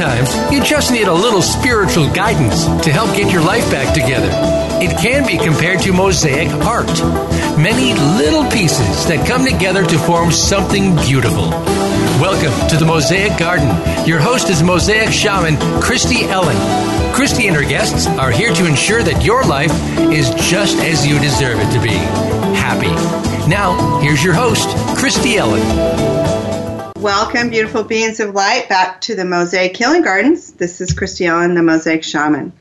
[0.00, 4.30] Sometimes you just need a little spiritual guidance to help get your life back together.
[4.82, 6.88] It can be compared to mosaic art.
[7.58, 11.50] Many little pieces that come together to form something beautiful.
[12.18, 13.68] Welcome to the Mosaic Garden.
[14.06, 16.56] Your host is Mosaic Shaman Christy Ellen.
[17.12, 19.72] Christy and her guests are here to ensure that your life
[20.10, 21.92] is just as you deserve it to be
[22.56, 22.88] happy.
[23.50, 26.49] Now, here's your host, Christy Ellen.
[27.00, 30.52] Welcome, beautiful beings of light, back to the Mosaic Healing Gardens.
[30.52, 32.52] This is Christy Ellen, the Mosaic Shaman.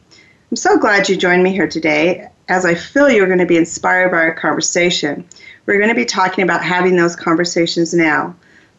[0.50, 3.58] I'm so glad you joined me here today, as I feel you're going to be
[3.58, 5.28] inspired by our conversation.
[5.66, 8.34] We're going to be talking about having those conversations now,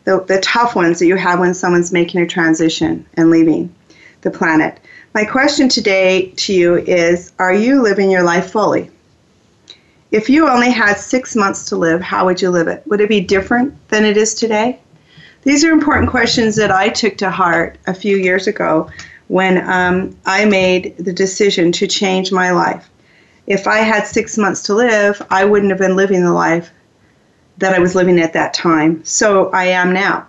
[0.05, 3.75] the, the tough ones that you have when someone's making a transition and leaving
[4.23, 4.81] the planet.
[5.13, 8.91] My question today to you is Are you living your life fully?
[10.11, 12.83] If you only had six months to live, how would you live it?
[12.87, 14.81] Would it be different than it is today?
[15.43, 18.91] These are important questions that I took to heart a few years ago
[19.29, 22.91] when um, I made the decision to change my life.
[23.47, 26.71] If I had six months to live, I wouldn't have been living the life
[27.59, 29.05] that I was living at that time.
[29.05, 30.27] So I am now.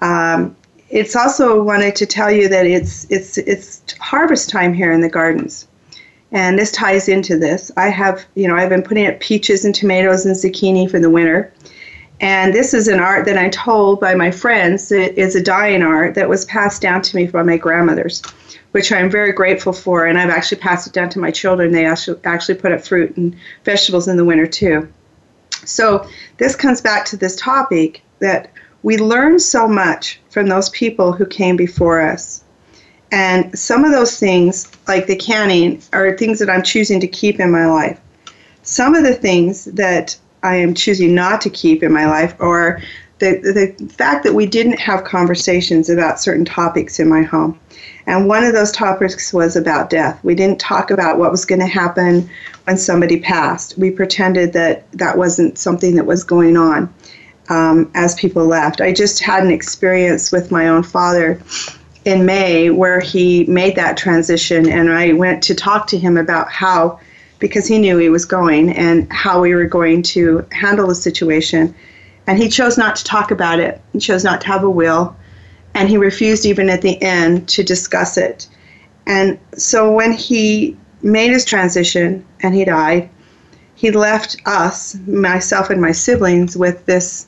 [0.00, 0.56] Um,
[0.90, 5.08] it's also wanted to tell you that it's it's it's harvest time here in the
[5.08, 5.66] gardens,
[6.32, 7.70] and this ties into this.
[7.78, 11.08] I have you know I've been putting up peaches and tomatoes and zucchini for the
[11.08, 11.50] winter,
[12.22, 15.82] and this is an art that I'm told by my friends it is a dying
[15.82, 18.22] art that was passed down to me by my grandmothers,
[18.70, 20.06] which I'm very grateful for.
[20.06, 21.72] And I've actually passed it down to my children.
[21.72, 24.88] They actually put up fruit and vegetables in the winter too.
[25.64, 28.52] So this comes back to this topic that
[28.84, 32.44] we learn so much from those people who came before us.
[33.10, 37.40] And some of those things, like the canning, are things that I'm choosing to keep
[37.40, 38.00] in my life.
[38.62, 42.80] Some of the things that I am choosing not to keep in my life, or
[43.18, 47.58] the, the fact that we didn't have conversations about certain topics in my home.
[48.06, 50.18] And one of those topics was about death.
[50.24, 52.28] We didn't talk about what was going to happen
[52.64, 53.78] when somebody passed.
[53.78, 56.92] We pretended that that wasn't something that was going on
[57.48, 58.80] um, as people left.
[58.80, 61.40] I just had an experience with my own father
[62.04, 66.50] in May where he made that transition, and I went to talk to him about
[66.50, 66.98] how
[67.42, 71.74] because he knew he was going and how we were going to handle the situation.
[72.28, 73.82] And he chose not to talk about it.
[73.92, 75.16] He chose not to have a will.
[75.74, 78.46] And he refused, even at the end, to discuss it.
[79.08, 83.10] And so when he made his transition and he died,
[83.74, 87.26] he left us, myself and my siblings, with this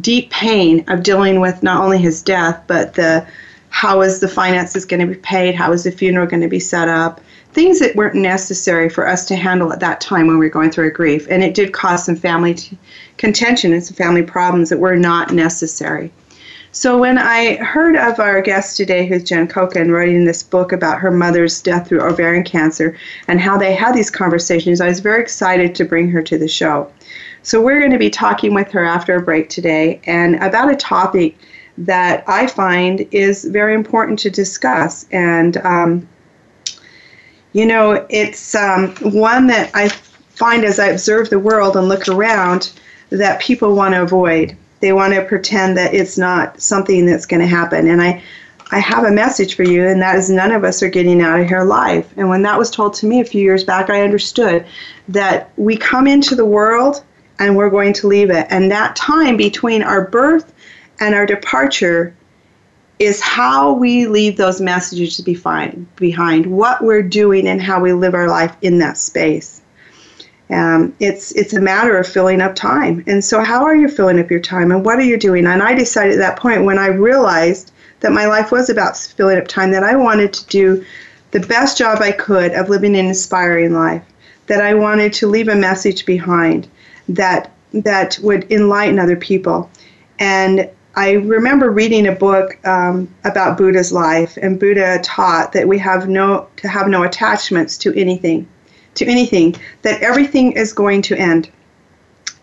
[0.00, 3.26] deep pain of dealing with not only his death, but the
[3.70, 5.56] how is the finances going to be paid?
[5.56, 7.20] How is the funeral going to be set up?
[7.52, 10.70] Things that weren't necessary for us to handle at that time when we were going
[10.70, 11.26] through a grief.
[11.30, 12.78] And it did cause some family t-
[13.16, 16.12] contention and some family problems that were not necessary.
[16.70, 21.00] So when I heard of our guest today, who's Jen Coken, writing this book about
[21.00, 25.20] her mother's death through ovarian cancer and how they had these conversations, I was very
[25.22, 26.92] excited to bring her to the show.
[27.42, 30.76] So we're going to be talking with her after a break today and about a
[30.76, 31.36] topic
[31.78, 35.06] that I find is very important to discuss.
[35.10, 36.08] And um,
[37.52, 42.08] you know, it's um, one that I find as I observe the world and look
[42.08, 42.72] around
[43.10, 44.56] that people want to avoid.
[44.80, 47.88] They want to pretend that it's not something that's going to happen.
[47.88, 48.22] And I,
[48.70, 51.40] I have a message for you, and that is none of us are getting out
[51.40, 52.06] of here alive.
[52.16, 54.66] And when that was told to me a few years back, I understood
[55.08, 57.02] that we come into the world
[57.38, 58.46] and we're going to leave it.
[58.50, 60.52] And that time between our birth
[61.00, 62.14] and our departure
[62.98, 68.14] is how we leave those messages behind, behind what we're doing and how we live
[68.14, 69.62] our life in that space.
[70.50, 73.04] Um, it's it's a matter of filling up time.
[73.06, 75.46] And so, how are you filling up your time, and what are you doing?
[75.46, 77.70] And I decided at that point when I realized
[78.00, 80.84] that my life was about filling up time, that I wanted to do
[81.32, 84.02] the best job I could of living an inspiring life.
[84.46, 86.66] That I wanted to leave a message behind
[87.10, 89.70] that that would enlighten other people.
[90.18, 95.78] And I remember reading a book um, about Buddha's life, and Buddha taught that we
[95.78, 98.48] have no to have no attachments to anything,
[98.94, 99.54] to anything.
[99.82, 101.50] That everything is going to end.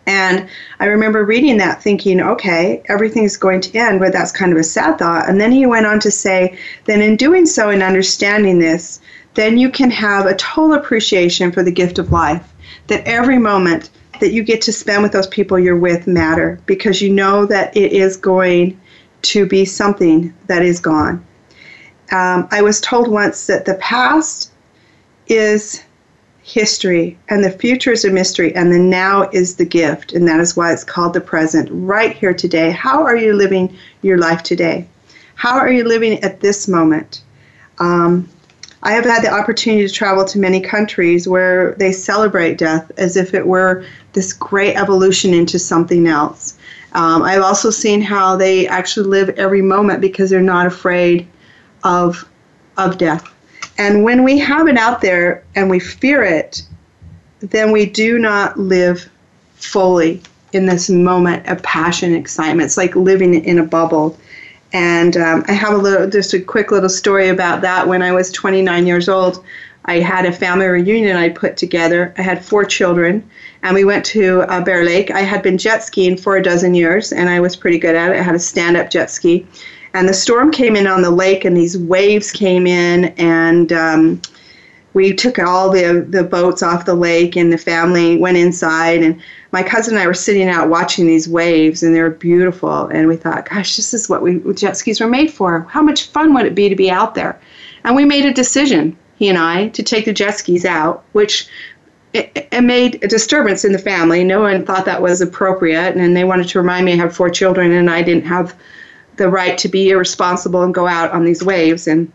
[0.06, 0.48] And
[0.80, 4.64] I remember reading that, thinking, okay, everything's going to end, but that's kind of a
[4.64, 5.28] sad thought.
[5.28, 6.56] And then he went on to say,
[6.86, 9.00] then in doing so and understanding this,
[9.34, 12.54] then you can have a total appreciation for the gift of life.
[12.86, 17.02] That every moment that you get to spend with those people you're with matter because
[17.02, 18.78] you know that it is going
[19.22, 21.24] to be something that is gone.
[22.12, 24.52] Um, I was told once that the past
[25.26, 25.82] is
[26.42, 30.38] history and the future is a mystery and the now is the gift and that
[30.38, 34.44] is why it's called the present right here today how are you living your life
[34.44, 34.86] today
[35.36, 37.22] How are you living at this moment?
[37.78, 38.28] Um,
[38.82, 43.16] I have had the opportunity to travel to many countries where they celebrate death as
[43.16, 46.58] if it were this great evolution into something else.
[46.92, 51.26] Um, I've also seen how they actually live every moment because they're not afraid
[51.84, 52.28] of
[52.76, 53.24] of death.
[53.78, 56.62] And when we have it out there and we fear it,
[57.40, 59.08] then we do not live
[59.54, 62.66] fully in this moment of passion and excitement.
[62.66, 64.18] It's like living in a bubble.
[64.76, 67.88] And um, I have a little, just a quick little story about that.
[67.88, 69.42] When I was 29 years old,
[69.86, 72.12] I had a family reunion I put together.
[72.18, 73.26] I had four children,
[73.62, 75.10] and we went to uh, Bear Lake.
[75.10, 78.10] I had been jet skiing for a dozen years, and I was pretty good at
[78.10, 78.18] it.
[78.18, 79.46] I had a stand up jet ski.
[79.94, 84.20] And the storm came in on the lake, and these waves came in, and um,
[84.96, 89.02] we took all the, the boats off the lake, and the family went inside.
[89.02, 89.20] And
[89.52, 92.86] my cousin and I were sitting out watching these waves, and they were beautiful.
[92.86, 95.60] And we thought, gosh, this is what we jet skis were made for.
[95.68, 97.38] How much fun would it be to be out there?
[97.84, 101.46] And we made a decision, he and I, to take the jet skis out, which
[102.14, 104.24] it, made a disturbance in the family.
[104.24, 107.28] No one thought that was appropriate, and they wanted to remind me I have four
[107.28, 108.56] children, and I didn't have
[109.18, 111.86] the right to be irresponsible and go out on these waves.
[111.86, 112.10] And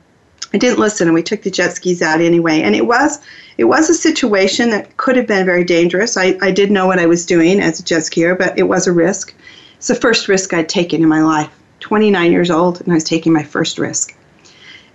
[0.54, 2.62] I didn't listen, and we took the jet skis out anyway.
[2.62, 3.20] And it was
[3.58, 6.18] it was a situation that could have been very dangerous.
[6.18, 8.88] I, I did know what I was doing as a jet skier, but it was
[8.88, 9.34] a risk.
[9.78, 11.50] It's the first risk I'd taken in my life.
[11.80, 14.16] 29 years old, and I was taking my first risk.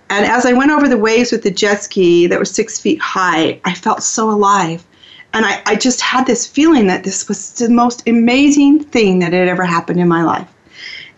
[0.09, 3.01] And as I went over the waves with the jet ski that was six feet
[3.01, 4.85] high, I felt so alive.
[5.33, 9.33] And I, I just had this feeling that this was the most amazing thing that
[9.33, 10.47] had ever happened in my life.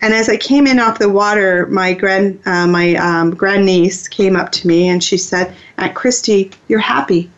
[0.02, 4.34] And as I came in off the water, my grand uh, my um, grandniece came
[4.34, 7.30] up to me and she said, "Aunt Christy, you're happy."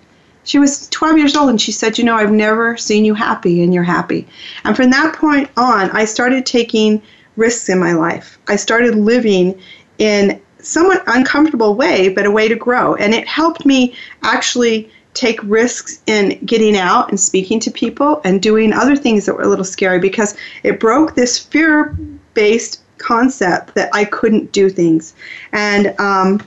[0.44, 3.62] She was 12 years old and she said, "You know, I've never seen you happy,
[3.62, 4.28] and you're happy."
[4.64, 7.02] And from that point on, I started taking
[7.36, 8.38] risks in my life.
[8.46, 9.58] I started living
[9.98, 15.40] in somewhat uncomfortable way, but a way to grow, and it helped me actually take
[15.42, 19.48] risks in getting out and speaking to people and doing other things that were a
[19.48, 21.96] little scary because it broke this fear
[22.34, 25.14] based concept that I couldn't do things.
[25.52, 26.40] And um,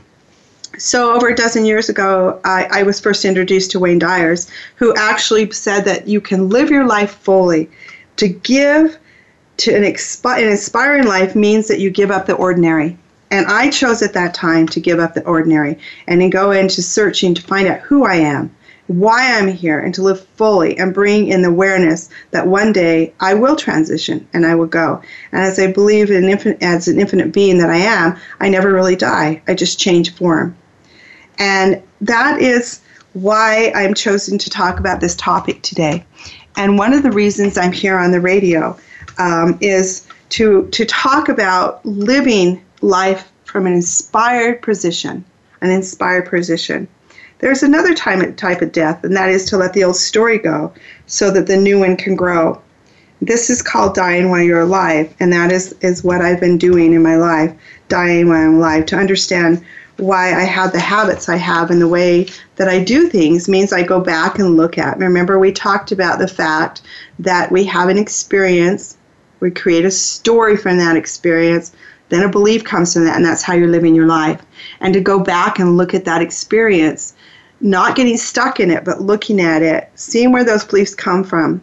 [0.77, 4.93] so, over a dozen years ago, I, I, was first introduced to Wayne Dyers, who
[4.95, 7.69] actually said that you can live your life fully.
[8.17, 8.97] To give
[9.57, 12.97] to an, expi- an inspiring life means that you give up the ordinary.
[13.31, 16.81] And I chose at that time to give up the ordinary and then go into
[16.81, 18.54] searching to find out who I am
[18.87, 23.13] why I'm here and to live fully and bring in the awareness that one day
[23.19, 25.01] I will transition and I will go.
[25.31, 26.25] And as I believe in
[26.61, 29.41] as an infinite being that I am, I never really die.
[29.47, 30.55] I just change form.
[31.39, 32.81] And that is
[33.13, 36.05] why I'm chosen to talk about this topic today.
[36.55, 38.77] And one of the reasons I'm here on the radio
[39.17, 45.23] um, is to, to talk about living life from an inspired position,
[45.61, 46.87] an inspired position.
[47.39, 50.73] There's another type of death, and that is to let the old story go
[51.05, 52.61] so that the new one can grow.
[53.21, 56.93] This is called dying while you're alive, and that is, is what I've been doing
[56.93, 57.53] in my life,
[57.89, 59.63] dying while I'm alive, to understand
[59.97, 62.27] why I have the habits I have and the way
[62.57, 64.97] that I do things means I go back and look at.
[64.97, 66.81] Remember, we talked about the fact
[67.19, 68.97] that we have an experience,
[69.39, 71.71] we create a story from that experience,
[72.09, 74.41] then a belief comes from that, and that's how you're living your life.
[74.79, 77.14] And to go back and look at that experience
[77.65, 81.59] not getting stuck in it, but looking at it, seeing where those beliefs come from,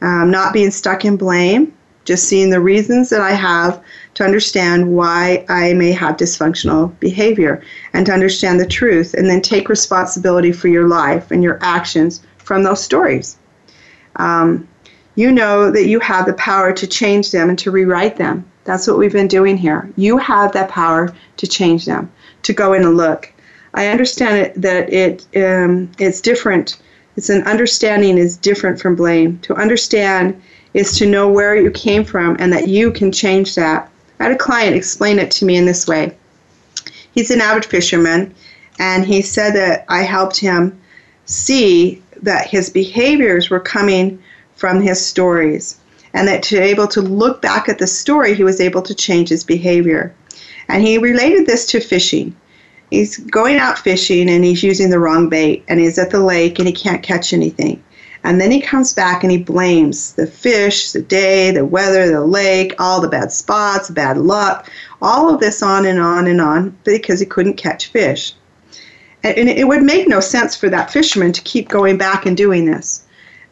[0.00, 1.70] um, not being stuck in blame,
[2.06, 3.82] just seeing the reasons that I have
[4.14, 9.42] to understand why I may have dysfunctional behavior and to understand the truth, and then
[9.42, 13.36] take responsibility for your life and your actions from those stories.
[14.16, 14.66] Um,
[15.16, 18.50] you know that you have the power to change them and to rewrite them.
[18.64, 19.90] That's what we've been doing here.
[19.96, 22.10] You have that power to change them,
[22.44, 23.30] to go in and look.
[23.74, 26.78] I understand it, that it um, it's different.
[27.16, 29.38] It's an understanding is different from blame.
[29.40, 30.40] To understand
[30.74, 33.90] is to know where you came from and that you can change that.
[34.18, 36.16] I had a client explain it to me in this way.
[37.14, 38.34] He's an avid fisherman,
[38.78, 40.80] and he said that I helped him
[41.26, 44.22] see that his behaviors were coming
[44.56, 45.76] from his stories,
[46.14, 48.94] and that to be able to look back at the story, he was able to
[48.94, 50.14] change his behavior.
[50.68, 52.34] And he related this to fishing
[52.92, 56.58] he's going out fishing and he's using the wrong bait and he's at the lake
[56.58, 57.82] and he can't catch anything.
[58.24, 62.24] And then he comes back and he blames the fish, the day, the weather, the
[62.24, 64.70] lake, all the bad spots, bad luck,
[65.00, 68.34] all of this on and on and on because he couldn't catch fish.
[69.24, 72.64] And it would make no sense for that fisherman to keep going back and doing
[72.64, 73.01] this.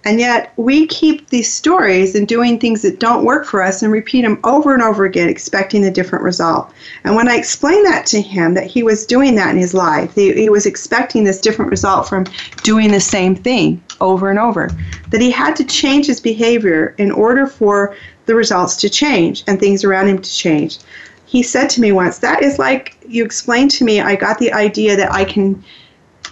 [0.04, 3.92] And yet we keep these stories and doing things that don't work for us and
[3.92, 6.72] repeat them over and over again, expecting a different result.
[7.04, 10.14] And when I explained that to him, that he was doing that in his life,
[10.14, 12.24] he, he was expecting this different result from
[12.62, 14.70] doing the same thing over and over,
[15.10, 19.60] that he had to change his behavior in order for the results to change and
[19.60, 20.78] things around him to change.
[21.26, 24.52] He said to me once, That is like you explained to me, I got the
[24.52, 25.62] idea that I can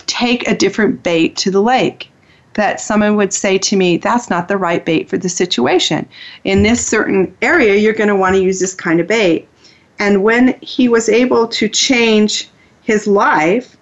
[0.07, 2.08] take a different bait to the lake
[2.59, 6.05] that someone would say to me, that's not the right bait for the situation.
[6.43, 9.47] In this certain area, you're going to want to use this kind of bait.
[10.01, 12.51] And when he was able to change
[12.83, 13.77] his life,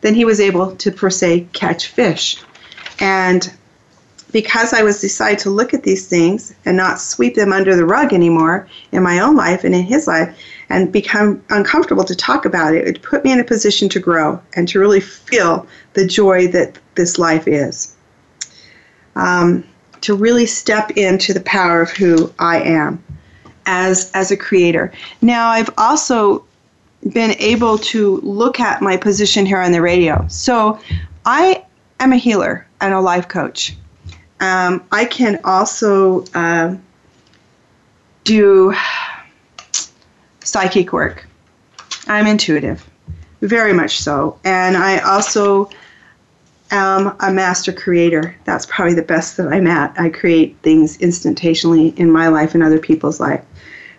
[0.00, 2.42] then he was able to, per se, catch fish.
[2.98, 3.48] And
[4.32, 7.86] because I was decided to look at these things and not sweep them under the
[7.86, 10.36] rug anymore in my own life and in his life
[10.68, 14.42] and become uncomfortable to talk about it, it put me in a position to grow
[14.56, 17.94] and to really feel the joy that this life is
[19.16, 19.64] um,
[20.00, 23.02] to really step into the power of who I am
[23.66, 24.92] as as a creator.
[25.20, 26.44] Now I've also
[27.12, 30.26] been able to look at my position here on the radio.
[30.28, 30.78] So
[31.24, 31.64] I
[31.98, 33.76] am a healer and a life coach.
[34.40, 36.76] Um, I can also uh,
[38.24, 38.74] do
[40.42, 41.26] psychic work.
[42.06, 42.88] I'm intuitive,
[43.42, 45.70] very much so, and I also
[46.70, 48.34] am a master creator.
[48.44, 49.98] That's probably the best that I'm at.
[49.98, 53.44] I create things instantaneously in my life and other people's life.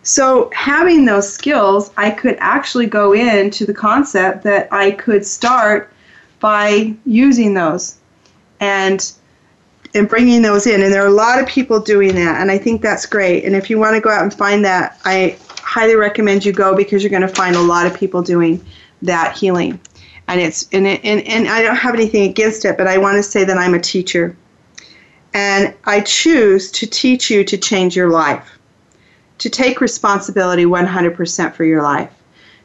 [0.04, 5.94] So, having those skills, I could actually go into the concept that I could start
[6.40, 7.98] by using those
[8.60, 9.12] and
[9.94, 10.82] and bringing those in.
[10.82, 13.46] And there are a lot of people doing that, and I think that's great.
[13.46, 16.76] And if you want to go out and find that, I highly recommend you go
[16.76, 18.66] because you're going to find a lot of people doing
[19.04, 19.80] that healing
[20.28, 23.18] and it's and, it, and and I don't have anything against it, but I want
[23.18, 24.36] to say that I'm a teacher,
[25.34, 28.58] and I choose to teach you to change your life,
[29.40, 32.12] to take responsibility 100% for your life,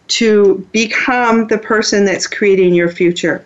[0.09, 3.45] to become the person that's creating your future.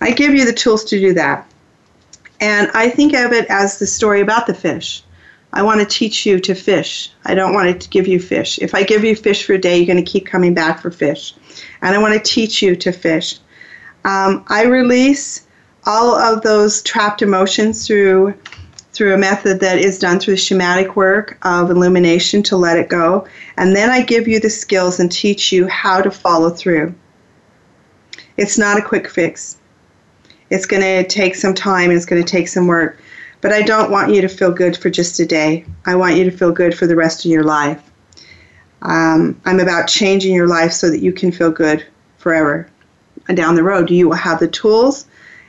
[0.00, 1.46] I give you the tools to do that,
[2.40, 5.02] and I think of it as the story about the fish.
[5.54, 7.12] I want to teach you to fish.
[7.24, 8.58] I don't want to give you fish.
[8.58, 10.90] If I give you fish for a day, you're going to keep coming back for
[10.90, 11.32] fish.
[11.82, 13.38] And I want to teach you to fish.
[14.04, 15.46] Um, I release
[15.86, 18.34] all of those trapped emotions through
[18.92, 22.88] through a method that is done through the shamanic work of illumination to let it
[22.88, 23.26] go.
[23.56, 26.94] And then I give you the skills and teach you how to follow through.
[28.36, 29.56] It's not a quick fix.
[30.48, 32.98] It's going to take some time it's going to take some work.
[33.40, 35.66] But I don't want you to feel good for just a day.
[35.84, 37.82] I want you to feel good for the rest of your life.
[38.84, 41.84] Um, I'm about changing your life so that you can feel good
[42.18, 42.68] forever.
[43.28, 45.06] And down the road, you will have the tools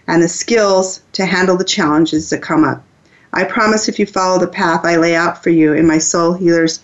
[0.08, 2.84] and the skills to handle the challenges that come up.
[3.34, 6.34] I promise if you follow the path I lay out for you in my Soul
[6.34, 6.80] Healers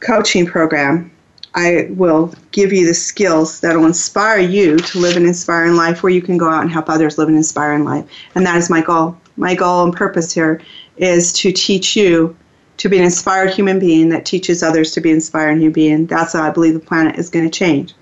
[0.00, 1.10] coaching program,
[1.54, 6.02] I will give you the skills that will inspire you to live an inspiring life
[6.02, 8.06] where you can go out and help others live an inspiring life.
[8.34, 10.60] And that is my goal my goal and purpose here
[10.96, 12.36] is to teach you
[12.78, 16.06] to be an inspired human being that teaches others to be inspired human being.
[16.06, 17.94] That's how I believe the planet is going to change.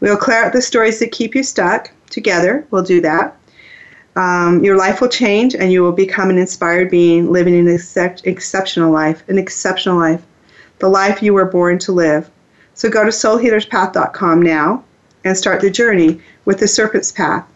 [0.00, 2.66] We'll clear out the stories that keep you stuck together.
[2.70, 3.36] We'll do that.
[4.16, 8.26] Um, your life will change and you will become an inspired being living an except,
[8.26, 10.22] exceptional life, an exceptional life,
[10.78, 12.30] the life you were born to live.
[12.74, 14.84] So go to soulhealerspath.com now
[15.24, 17.46] and start the journey with the Serpent's Path.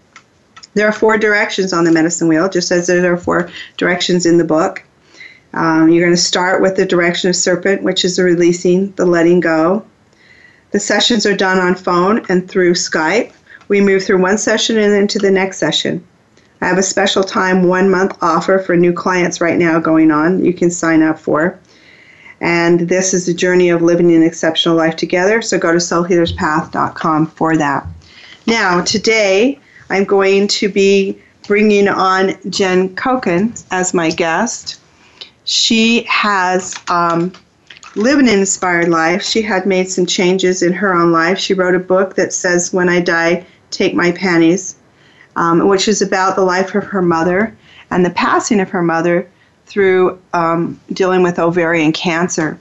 [0.75, 4.39] There are four directions on the medicine wheel, just as there are four directions in
[4.39, 4.83] the book.
[5.55, 9.07] Um, you're going to start with the direction of serpent, which is the releasing, the
[9.07, 9.85] letting go.
[10.71, 13.33] The sessions are done on phone and through Skype.
[13.69, 16.05] We move through one session and then to the next session.
[16.61, 20.45] I have a special time one month offer for new clients right now going on.
[20.45, 21.59] You can sign up for.
[22.41, 25.43] And this is the journey of living an exceptional life together.
[25.43, 27.87] So go to soulhealerspath.com for that.
[28.47, 29.59] Now, today
[29.91, 34.81] I'm going to be bringing on Jen Coken as my guest.
[35.49, 37.33] She has um,
[37.97, 39.23] lived an inspired life.
[39.23, 41.39] She had made some changes in her own life.
[41.39, 44.77] She wrote a book that says, When I Die, Take My Panties,
[45.37, 47.57] um, which is about the life of her mother
[47.91, 49.27] and the passing of her mother
[49.65, 52.59] through um, dealing with ovarian cancer.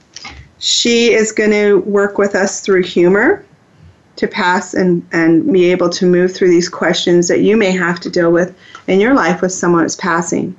[0.59, 3.43] She is going to work with us through humor
[4.15, 7.99] to pass and, and be able to move through these questions that you may have
[7.99, 10.55] to deal with in your life with someone who's passing.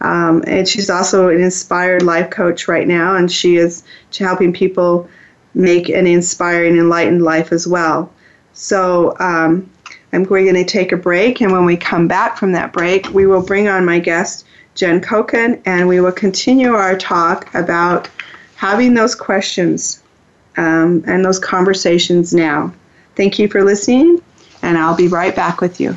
[0.00, 3.82] Um, and she's also an inspired life coach right now, and she is
[4.16, 5.08] helping people
[5.54, 8.12] make an inspiring, enlightened life as well.
[8.52, 9.70] So um,
[10.12, 13.26] I'm going to take a break, and when we come back from that break, we
[13.26, 18.08] will bring on my guest Jen Coken, and we will continue our talk about
[18.54, 20.02] having those questions
[20.56, 22.72] um, and those conversations now.
[23.14, 24.20] Thank you for listening,
[24.62, 25.96] and I'll be right back with you.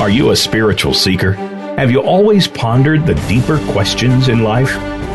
[0.00, 1.32] Are you a spiritual seeker?
[1.76, 4.70] Have you always pondered the deeper questions in life?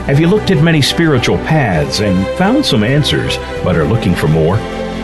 [0.06, 4.28] Have you looked at many spiritual paths and found some answers, but are looking for
[4.28, 4.58] more?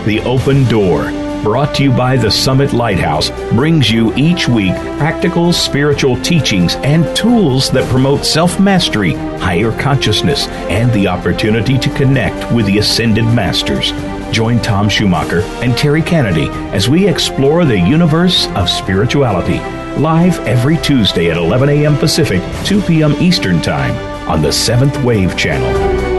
[0.05, 1.05] The Open Door,
[1.41, 7.15] brought to you by the Summit Lighthouse, brings you each week practical spiritual teachings and
[7.15, 13.25] tools that promote self mastery, higher consciousness, and the opportunity to connect with the Ascended
[13.25, 13.93] Masters.
[14.31, 19.59] Join Tom Schumacher and Terry Kennedy as we explore the universe of spirituality
[19.97, 21.97] live every Tuesday at 11 a.m.
[21.97, 23.13] Pacific, 2 p.m.
[23.13, 23.95] Eastern Time
[24.29, 26.11] on the Seventh Wave Channel.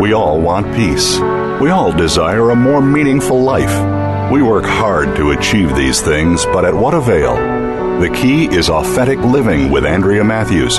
[0.00, 1.18] We all want peace.
[1.60, 4.30] We all desire a more meaningful life.
[4.30, 7.36] We work hard to achieve these things, but at what avail?
[8.00, 10.78] The key is authentic living with Andrea Matthews.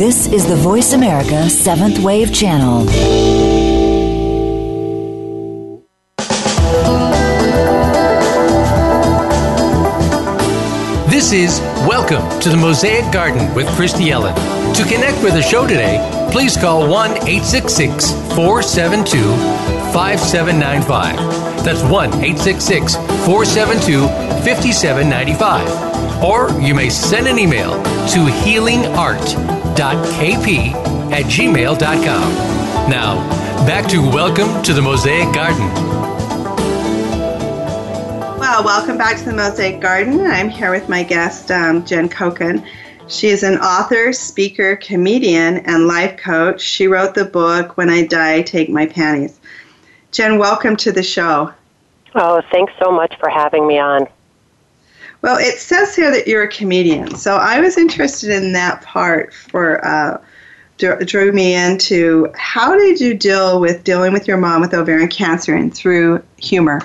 [0.00, 2.84] This is the Voice America Seventh Wave Channel.
[11.04, 14.34] This is Welcome to the Mosaic Garden with Christy Ellen.
[14.72, 15.98] To connect with the show today,
[16.32, 21.64] please call 1 866 472 5795.
[21.64, 22.94] That's 1 866
[23.26, 24.06] 472
[24.44, 26.24] 5795.
[26.24, 29.30] Or you may send an email to healingart.kp
[31.12, 32.34] at gmail.com.
[32.90, 33.16] Now,
[33.66, 35.68] back to Welcome to the Mosaic Garden.
[38.38, 40.20] Well, welcome back to the Mosaic Garden.
[40.20, 42.64] I'm here with my guest, um, Jen Coken.
[43.08, 46.60] She is an author, speaker, comedian, and life coach.
[46.60, 49.39] She wrote the book, When I Die, Take My Panties.
[50.12, 51.52] Jen, welcome to the show.
[52.16, 54.08] Oh, thanks so much for having me on.
[55.22, 59.32] Well, it says here that you're a comedian, so I was interested in that part
[59.32, 60.20] for uh,
[60.78, 65.54] drew me into how did you deal with dealing with your mom with ovarian cancer
[65.54, 66.80] and through humor?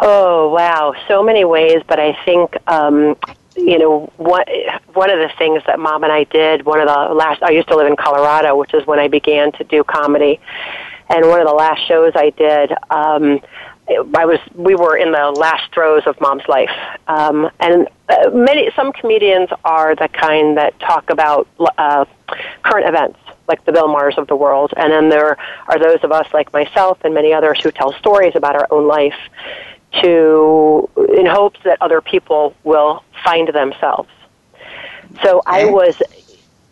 [0.00, 3.16] Oh wow, so many ways, but I think um,
[3.56, 4.48] you know what
[4.92, 6.66] one of the things that mom and I did.
[6.66, 9.52] One of the last I used to live in Colorado, which is when I began
[9.52, 10.38] to do comedy,
[11.10, 12.72] and one of the last shows I did.
[12.90, 13.40] Um,
[14.14, 16.70] I was we were in the last throes of mom's life,
[17.08, 22.04] um, and uh, many some comedians are the kind that talk about uh,
[22.62, 23.18] current events
[23.48, 26.52] like the Bill Mahers of the world, and then there are those of us like
[26.52, 29.18] myself and many others who tell stories about our own life
[30.02, 34.08] to in hopes that other people will find themselves.
[35.24, 36.00] So I was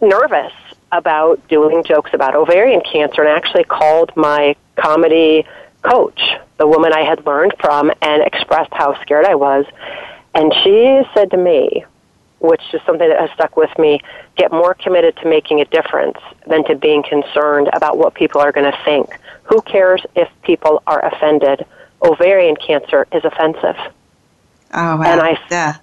[0.01, 0.53] nervous
[0.93, 5.47] about doing jokes about ovarian cancer and actually called my comedy
[5.83, 6.21] coach,
[6.57, 9.65] the woman I had learned from, and expressed how scared I was.
[10.35, 11.85] And she said to me,
[12.41, 14.01] which is something that has stuck with me,
[14.37, 18.53] get more committed to making a difference than to being concerned about what people are
[18.53, 19.19] going to think.
[19.45, 21.67] Who cares if people are offended?
[22.03, 23.77] ovarian cancer is offensive.
[24.73, 25.03] Oh, wow.
[25.03, 25.77] And I, yeah.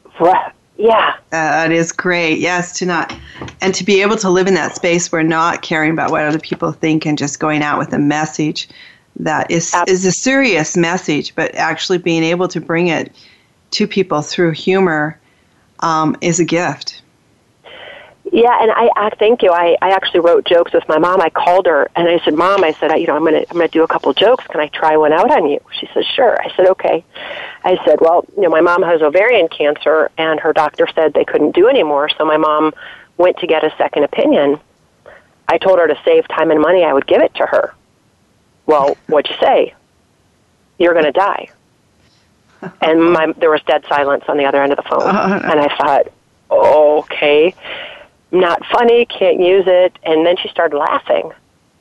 [0.77, 1.15] Yeah.
[1.29, 2.39] That is great.
[2.39, 3.15] Yes, to not,
[3.61, 6.39] and to be able to live in that space where not caring about what other
[6.39, 8.67] people think and just going out with a message
[9.17, 13.15] that is is a serious message, but actually being able to bring it
[13.71, 15.19] to people through humor
[15.79, 17.01] um, is a gift.
[18.31, 19.51] Yeah, and I, I thank you.
[19.51, 21.21] I, I actually wrote jokes with my mom.
[21.21, 23.57] I called her and I said, "Mom, I said, I, you know, I'm gonna I'm
[23.57, 24.45] gonna do a couple jokes.
[24.47, 27.03] Can I try one out on you?" She said, "Sure." I said, "Okay."
[27.63, 31.23] I said, "Well, you know, my mom has ovarian cancer, and her doctor said they
[31.25, 32.09] couldn't do anymore.
[32.17, 32.73] So my mom
[33.17, 34.59] went to get a second opinion.
[35.47, 36.83] I told her to save time and money.
[36.83, 37.75] I would give it to her.
[38.65, 39.73] Well, what'd you say?
[40.79, 41.49] You're going to die.
[42.81, 45.67] and my there was dead silence on the other end of the phone, and I
[45.77, 46.11] thought,
[46.49, 47.53] okay,
[48.31, 49.97] not funny, can't use it.
[50.03, 51.31] And then she started laughing.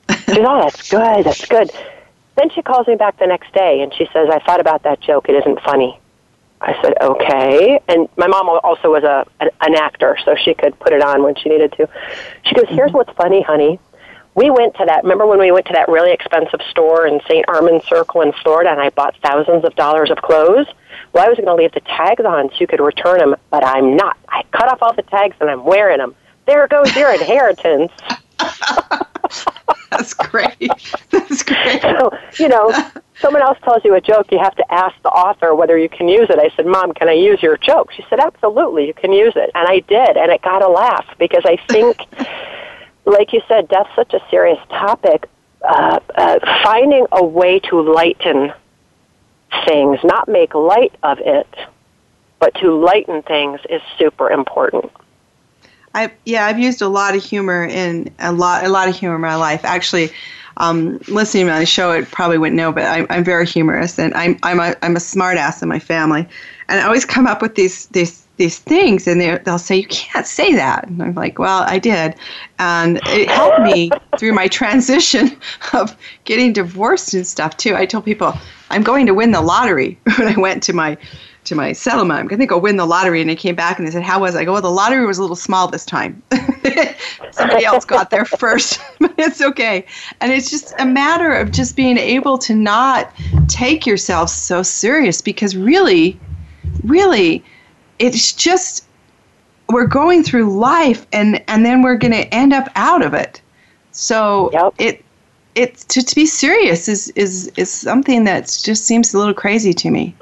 [0.09, 1.71] She said, "Oh, that's good, that's good."
[2.35, 5.01] Then she calls me back the next day, and she says, "I thought about that
[5.01, 5.29] joke.
[5.29, 5.99] It isn't funny."
[6.61, 10.77] I said, "Okay." And my mom also was a an, an actor, so she could
[10.79, 11.89] put it on when she needed to.
[12.43, 12.97] She goes, "Here's mm-hmm.
[12.97, 13.79] what's funny, honey."
[14.35, 15.03] we went to that.
[15.03, 17.45] Remember when we went to that really expensive store in St.
[17.47, 20.67] Armand Circle in Florida, and I bought thousands of dollars of clothes?
[21.13, 23.63] Well, I was going to leave the tags on so you could return them, but
[23.63, 24.17] I'm not.
[24.27, 26.15] I cut off all the tags and I'm wearing them.
[26.45, 27.91] There goes your inheritance.
[29.89, 30.71] That's great.
[31.09, 31.81] That's great.
[31.81, 32.73] So, you know,
[33.21, 36.09] someone else tells you a joke, you have to ask the author whether you can
[36.09, 36.37] use it.
[36.37, 37.91] I said, Mom, can I use your joke?
[37.93, 39.51] She said, Absolutely, you can use it.
[39.55, 41.97] And I did, and it got a laugh because I think
[43.05, 45.29] like you said, death's such a serious topic.
[45.61, 48.53] Uh, uh, finding a way to lighten
[49.65, 51.47] things, not make light of it,
[52.39, 54.91] but to lighten things is super important.
[55.95, 59.15] I yeah, I've used a lot of humor in a lot a lot of humor
[59.15, 59.63] in my life.
[59.63, 60.11] Actually,
[60.57, 64.13] um, listening to my show, it probably wouldn't know, but I'm, I'm very humorous, and
[64.13, 66.27] I'm I'm a I'm a smartass in my family,
[66.67, 70.27] and I always come up with these these these things and they'll say you can't
[70.27, 70.87] say that.
[70.87, 72.15] And i'm like well i did.
[72.59, 75.37] And it helped me through my transition
[75.73, 77.75] of getting divorced and stuff too.
[77.75, 78.33] I told people
[78.69, 79.97] i'm going to win the lottery.
[80.17, 80.97] When i went to my
[81.45, 82.19] to my settlement.
[82.19, 84.19] I'm going to go win the lottery and they came back and they said how
[84.19, 84.39] was it?
[84.39, 86.21] i go well the lottery was a little small this time.
[87.31, 89.85] Somebody else got there first but it's okay.
[90.21, 93.13] And it's just a matter of just being able to not
[93.47, 96.19] take yourself so serious because really
[96.83, 97.43] really
[97.99, 98.85] it's just
[99.69, 103.41] we're going through life and and then we're going to end up out of it.
[103.91, 104.73] So yep.
[104.77, 105.05] it
[105.55, 109.73] it to, to be serious is is is something that just seems a little crazy
[109.73, 110.15] to me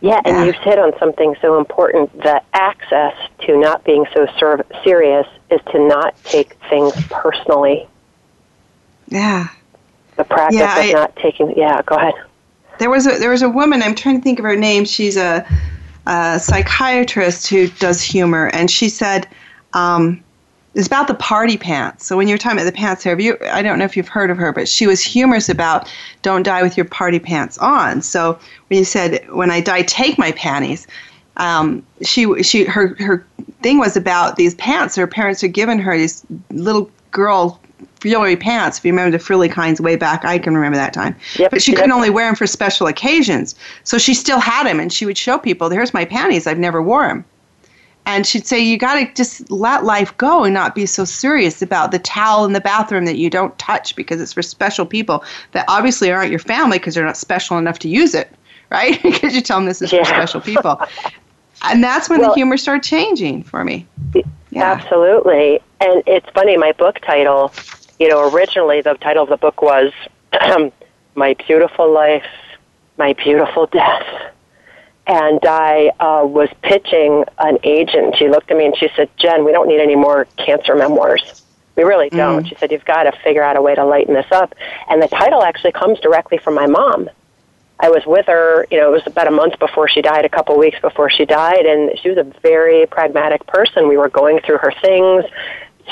[0.00, 2.12] yeah, and you've hit on something so important.
[2.22, 7.88] The access to not being so ser- serious is to not take things personally.
[9.08, 9.48] Yeah.
[10.16, 11.56] The practice yeah, of not taking.
[11.56, 12.14] Yeah, go ahead.
[12.78, 13.82] There was a there was a woman.
[13.82, 14.84] I'm trying to think of her name.
[14.84, 15.46] She's a
[16.06, 19.28] a psychiatrist who does humor, and she said
[19.72, 20.22] um,
[20.74, 22.06] it's about the party pants.
[22.06, 24.30] So when you're talking about the pants hair, you, I don't know if you've heard
[24.30, 28.02] of her, but she was humorous about don't die with your party pants on.
[28.02, 30.86] So when you said when I die, take my panties.
[31.36, 33.24] Um, she she her her
[33.62, 37.60] thing was about these pants her parents had given her these little girl
[38.00, 38.78] frilly pants.
[38.78, 41.14] If you remember the frilly kinds way back, I can remember that time.
[41.36, 41.78] Yep, but she yep.
[41.78, 43.54] couldn't only wear them for special occasions.
[43.84, 46.46] So she still had them, and she would show people, "Here's my panties.
[46.46, 47.24] I've never wore them."
[48.08, 51.62] And she'd say, "You got to just let life go and not be so serious
[51.62, 55.22] about the towel in the bathroom that you don't touch because it's for special people
[55.52, 58.32] that obviously aren't your family because they're not special enough to use it,
[58.70, 59.00] right?
[59.02, 60.00] because you tell them this is yeah.
[60.00, 60.80] for special people."
[61.62, 63.86] and that's when well, the humor started changing for me.
[64.50, 64.72] Yeah.
[64.72, 65.60] Absolutely.
[65.80, 67.52] And it's funny, my book title
[67.98, 69.92] you know, originally the title of the book was
[71.14, 72.26] My Beautiful Life,
[72.96, 74.32] My Beautiful Death.
[75.08, 78.16] And I uh, was pitching an agent.
[78.16, 81.42] She looked at me and she said, Jen, we don't need any more cancer memoirs.
[81.76, 82.44] We really don't.
[82.44, 82.48] Mm.
[82.48, 84.54] She said, You've got to figure out a way to lighten this up.
[84.90, 87.08] And the title actually comes directly from my mom.
[87.80, 90.28] I was with her, you know, it was about a month before she died, a
[90.28, 93.88] couple of weeks before she died, and she was a very pragmatic person.
[93.88, 95.24] We were going through her things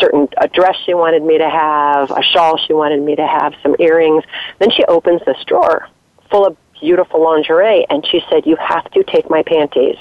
[0.00, 3.54] certain a dress she wanted me to have, a shawl she wanted me to have,
[3.62, 4.24] some earrings.
[4.58, 5.88] Then she opens this drawer
[6.30, 9.96] full of beautiful lingerie and she said, "You have to take my panties.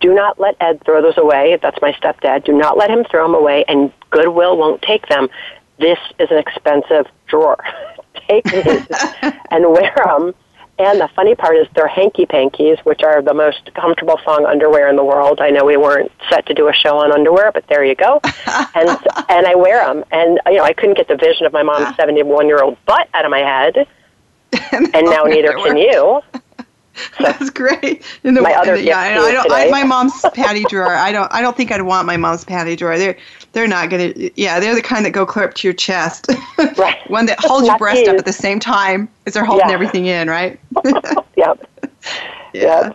[0.00, 1.58] Do not let Ed throw those away.
[1.62, 2.44] That's my stepdad.
[2.44, 5.28] Do not let him throw them away and Goodwill won't take them.
[5.78, 7.58] This is an expensive drawer.
[8.28, 8.86] take these
[9.50, 10.34] and wear them."
[10.78, 14.88] And the funny part is they're hanky pankies, which are the most comfortable thong underwear
[14.88, 15.40] in the world.
[15.40, 18.20] I know we weren't set to do a show on underwear, but there you go.
[18.74, 18.88] and
[19.28, 21.86] and I wear them, and you know I couldn't get the vision of my mom's
[21.88, 21.94] ah.
[21.96, 23.86] seventy-one year old butt out of my head,
[24.72, 26.20] and now neither can you.
[27.16, 28.02] So That's great.
[28.22, 30.94] In the, my other the, yeah, I don't, I, my mom's patty drawer.
[30.94, 31.32] I don't.
[31.32, 32.98] I don't think I'd want my mom's patty drawer.
[32.98, 33.16] They're
[33.52, 34.12] they're not gonna.
[34.36, 36.26] Yeah, they're the kind that go clear up to your chest.
[36.76, 36.98] Right.
[37.10, 38.10] One that holds your breast you.
[38.10, 39.74] up at the same time as they're holding Yeah.
[39.74, 40.28] everything in.
[40.28, 40.60] Right.
[41.34, 41.66] yep.
[42.52, 42.92] Yeah.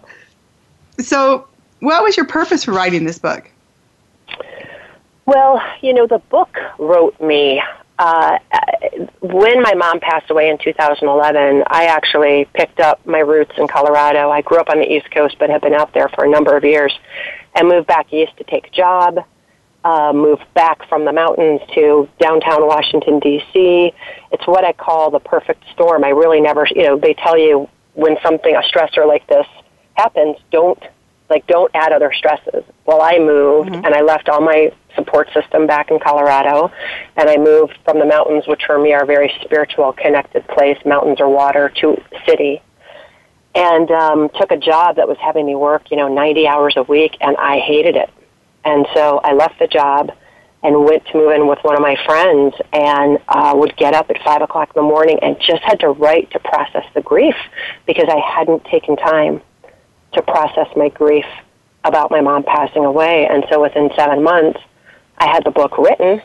[1.00, 1.48] So,
[1.80, 3.50] what was your purpose for writing this book?
[5.26, 7.64] Well, you know, the book wrote me.
[7.98, 8.38] Uh,
[9.34, 14.30] when my mom passed away in 2011, I actually picked up my roots in Colorado.
[14.30, 16.56] I grew up on the East Coast, but have been out there for a number
[16.56, 16.98] of years,
[17.56, 19.20] and moved back east to take a job.
[19.84, 23.94] Uh, moved back from the mountains to downtown Washington D.C.
[24.32, 26.04] It's what I call the perfect storm.
[26.04, 29.46] I really never, you know, they tell you when something a stressor like this
[29.96, 30.82] happens, don't
[31.30, 32.64] like don't add other stresses.
[32.86, 33.86] Well, I moved mm-hmm.
[33.86, 36.72] and I left all my support system back in Colorado,
[37.16, 40.78] and I moved from the mountains, which for me are a very spiritual, connected place,
[40.86, 42.62] mountains or water, to city,
[43.54, 46.84] and um, took a job that was having me work, you know, 90 hours a
[46.84, 48.10] week, and I hated it.
[48.66, 50.12] And so I left the job
[50.64, 54.10] and went to move in with one of my friends and uh, would get up
[54.10, 57.36] at 5 o'clock in the morning and just had to write to process the grief
[57.86, 59.42] because I hadn't taken time
[60.14, 61.26] to process my grief
[61.84, 63.28] about my mom passing away.
[63.28, 64.60] And so within seven months,
[65.18, 66.22] I had the book written.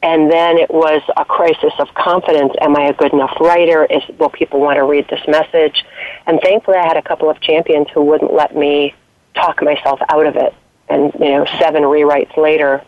[0.00, 2.52] And then it was a crisis of confidence.
[2.60, 3.84] Am I a good enough writer?
[3.84, 5.84] Is, will people want to read this message?
[6.26, 8.94] And thankfully, I had a couple of champions who wouldn't let me
[9.34, 10.54] talk myself out of it.
[10.88, 12.84] And, you know, seven rewrites later,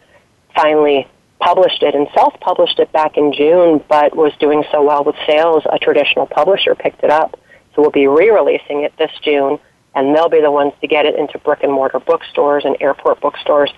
[0.55, 1.09] finally
[1.41, 5.65] published it and self-published it back in June, but was doing so well with sales,
[5.71, 7.39] a traditional publisher picked it up.
[7.75, 9.59] So we'll be re-releasing it this June
[9.95, 13.21] and they'll be the ones to get it into brick and mortar bookstores and airport
[13.21, 13.71] bookstores.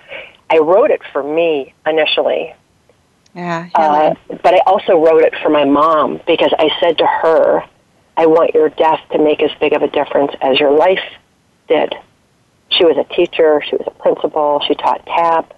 [0.50, 2.54] I wrote it for me initially.
[3.34, 7.64] Yeah, uh, but I also wrote it for my mom because I said to her,
[8.16, 11.00] I want your death to make as big of a difference as your life
[11.66, 11.94] did.
[12.68, 15.54] She was a teacher, she was a principal, she taught tap.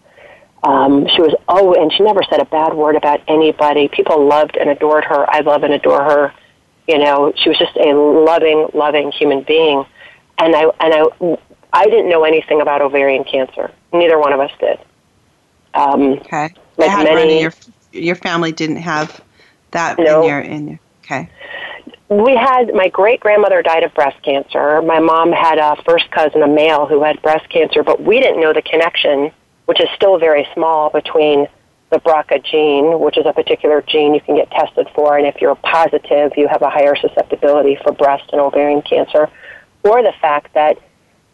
[0.63, 3.89] Um, she was oh, and she never said a bad word about anybody.
[3.89, 5.29] People loved and adored her.
[5.29, 6.33] I love and adore her.
[6.87, 9.85] You know, she was just a loving, loving human being
[10.39, 11.39] and I and I
[11.73, 13.71] I didn't know anything about ovarian cancer.
[13.93, 14.79] Neither one of us did.
[15.75, 16.55] Um, okay.
[16.77, 17.53] Like many, your
[17.93, 19.23] your family didn't have
[19.73, 21.29] that no, in your in your okay.
[22.09, 24.83] We had my great grandmother died of breast cancer.
[24.83, 28.41] My mom had a first cousin, a male, who had breast cancer, but we didn't
[28.41, 29.33] know the connection,
[29.65, 31.49] which is still very small, between
[31.91, 35.41] the BRCA gene, which is a particular gene you can get tested for, and if
[35.41, 39.29] you're positive, you have a higher susceptibility for breast and ovarian cancer
[39.85, 40.79] or the fact that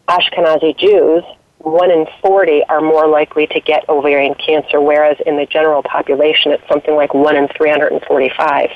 [0.08, 1.24] Ashkenazi Jews,
[1.58, 6.52] one in 40 are more likely to get ovarian cancer, whereas in the general population
[6.52, 8.70] it's something like one in 345.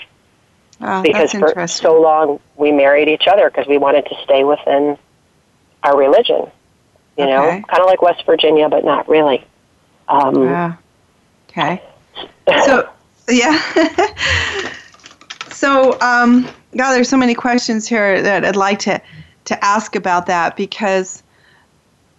[0.81, 4.99] Oh, because for so long we married each other because we wanted to stay within
[5.83, 6.51] our religion.
[7.17, 7.31] You okay.
[7.31, 9.45] know, kind of like West Virginia, but not really.
[10.09, 10.75] Um, yeah.
[11.49, 11.83] Okay.
[12.65, 12.89] So,
[13.29, 13.59] yeah.
[15.51, 19.01] so, um, God, there's so many questions here that I'd like to
[19.45, 21.23] to ask about that because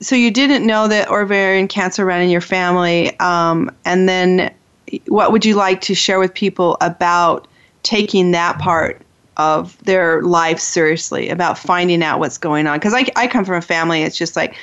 [0.02, 4.54] so you didn't know that ovarian cancer ran in your family, um, and then
[5.08, 7.48] what would you like to share with people about
[7.84, 9.02] taking that part
[9.38, 12.78] of their life seriously, about finding out what's going on?
[12.78, 14.56] Because I, I come from a family, it's just like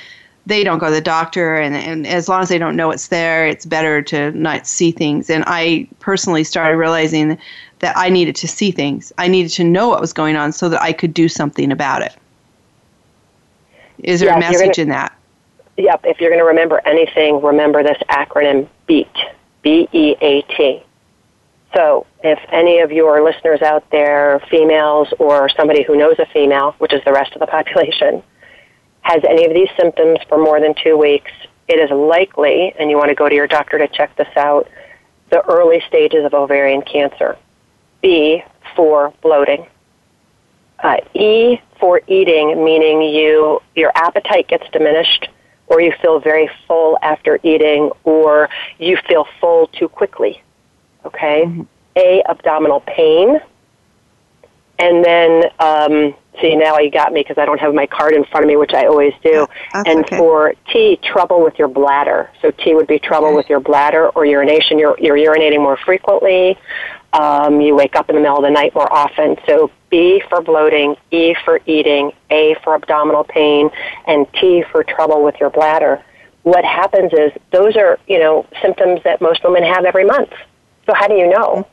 [0.45, 3.07] they don't go to the doctor, and, and as long as they don't know it's
[3.07, 5.29] there, it's better to not see things.
[5.29, 7.37] And I personally started realizing
[7.79, 9.11] that I needed to see things.
[9.17, 12.01] I needed to know what was going on so that I could do something about
[12.01, 12.15] it.
[14.03, 15.17] Is there a message gonna, in that?
[15.77, 16.01] Yep.
[16.03, 19.07] If you're going to remember anything, remember this acronym BEAT.
[19.63, 20.83] B E A T.
[21.73, 26.75] So, if any of your listeners out there, females or somebody who knows a female,
[26.77, 28.21] which is the rest of the population,
[29.01, 31.31] has any of these symptoms for more than two weeks,
[31.67, 34.69] it is likely, and you want to go to your doctor to check this out,
[35.31, 37.37] the early stages of ovarian cancer.
[38.01, 38.43] B
[38.75, 39.65] for bloating.
[40.83, 45.29] Uh, e for eating, meaning you your appetite gets diminished,
[45.67, 50.41] or you feel very full after eating, or you feel full too quickly.
[51.05, 51.43] Okay.
[51.45, 51.61] Mm-hmm.
[51.95, 53.39] A abdominal pain,
[54.79, 58.23] and then um, see now you got me because I don't have my card in
[58.25, 59.47] front of me, which I always do.
[59.71, 60.17] That's and okay.
[60.17, 62.29] for T, trouble with your bladder.
[62.41, 63.35] So T would be trouble okay.
[63.37, 64.79] with your bladder or urination.
[64.79, 66.57] You're, you're urinating more frequently.
[67.13, 69.37] Um, you wake up in the middle of the night more often.
[69.45, 73.69] So B for bloating, E for eating, A for abdominal pain,
[74.07, 76.03] and T for trouble with your bladder.
[76.41, 80.31] What happens is those are, you know, symptoms that most women have every month.
[80.87, 81.67] So how do you know?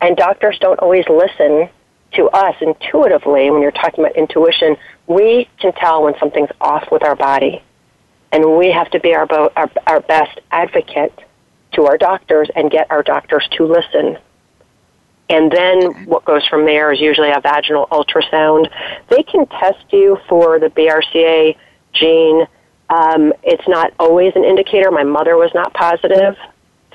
[0.00, 1.68] And doctors don't always listen
[2.12, 4.76] to us intuitively when you're talking about intuition.
[5.08, 7.64] We can tell when something's off with our body.
[8.30, 9.26] And we have to be our,
[9.56, 11.18] our, our best advocate
[11.72, 14.18] to our doctors and get our doctors to listen
[15.28, 18.70] and then what goes from there is usually a vaginal ultrasound.
[19.08, 21.56] They can test you for the BRCA
[21.92, 22.46] gene.
[22.88, 24.90] Um, it's not always an indicator.
[24.90, 26.36] My mother was not positive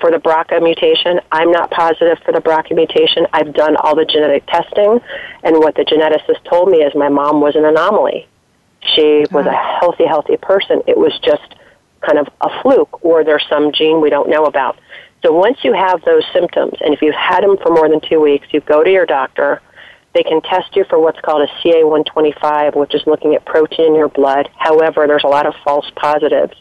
[0.00, 1.20] for the BRCA mutation.
[1.30, 3.26] I'm not positive for the BRCA mutation.
[3.32, 5.00] I've done all the genetic testing,
[5.42, 8.26] and what the geneticist told me is my mom was an anomaly.
[8.94, 10.82] She was a healthy, healthy person.
[10.88, 11.54] It was just
[12.00, 14.78] kind of a fluke, or there's some gene we don't know about.
[15.22, 18.20] So once you have those symptoms, and if you've had them for more than two
[18.20, 19.62] weeks, you go to your doctor.
[20.14, 23.94] They can test you for what's called a CA125, which is looking at protein in
[23.94, 24.50] your blood.
[24.56, 26.54] However, there's a lot of false positives.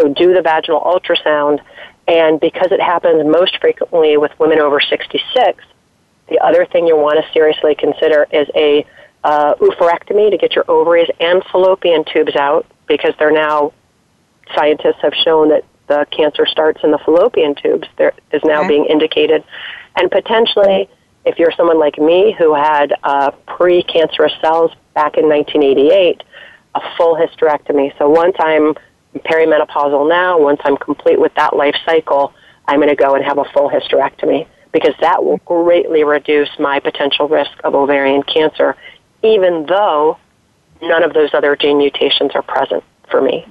[0.00, 1.60] So do the vaginal ultrasound,
[2.08, 5.64] and because it happens most frequently with women over 66,
[6.28, 8.86] the other thing you want to seriously consider is a
[9.22, 13.72] uh, oophorectomy to get your ovaries and fallopian tubes out because they're now
[14.56, 17.88] scientists have shown that the cancer starts in the fallopian tubes.
[17.96, 18.68] There is now okay.
[18.68, 19.44] being indicated,
[19.96, 20.88] and potentially,
[21.24, 26.22] if you're someone like me who had uh, pre-cancerous cells back in 1988,
[26.74, 27.96] a full hysterectomy.
[27.98, 28.74] So once I'm
[29.16, 32.32] perimenopausal now, once I'm complete with that life cycle,
[32.66, 36.80] I'm going to go and have a full hysterectomy because that will greatly reduce my
[36.80, 38.74] potential risk of ovarian cancer,
[39.22, 40.16] even though
[40.80, 43.46] none of those other gene mutations are present for me.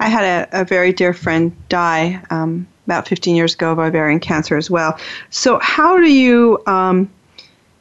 [0.00, 4.20] I had a, a very dear friend die um, about 15 years ago of ovarian
[4.20, 4.98] cancer as well.
[5.30, 7.10] So how do you um,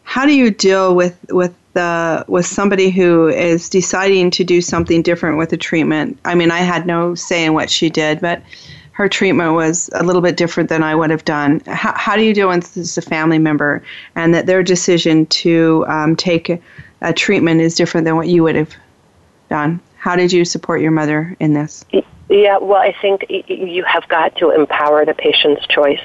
[0.03, 5.01] how do you deal with with the with somebody who is deciding to do something
[5.01, 6.19] different with the treatment?
[6.25, 8.41] I mean, I had no say in what she did, but
[8.91, 11.61] her treatment was a little bit different than I would have done.
[11.65, 13.83] How, how do you deal with this as a family member
[14.15, 16.59] and that their decision to um, take a,
[17.01, 18.73] a treatment is different than what you would have
[19.49, 19.81] done?
[20.03, 21.85] How did you support your mother in this?
[22.27, 26.01] Yeah, well, I think you have got to empower the patient's choice.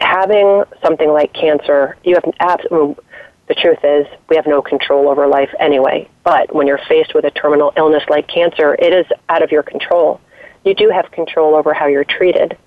[0.00, 3.04] Having something like cancer, you have absolutely.
[3.46, 6.08] The truth is, we have no control over life anyway.
[6.24, 9.62] But when you're faced with a terminal illness like cancer, it is out of your
[9.62, 10.20] control.
[10.64, 12.58] You do have control over how you're treated.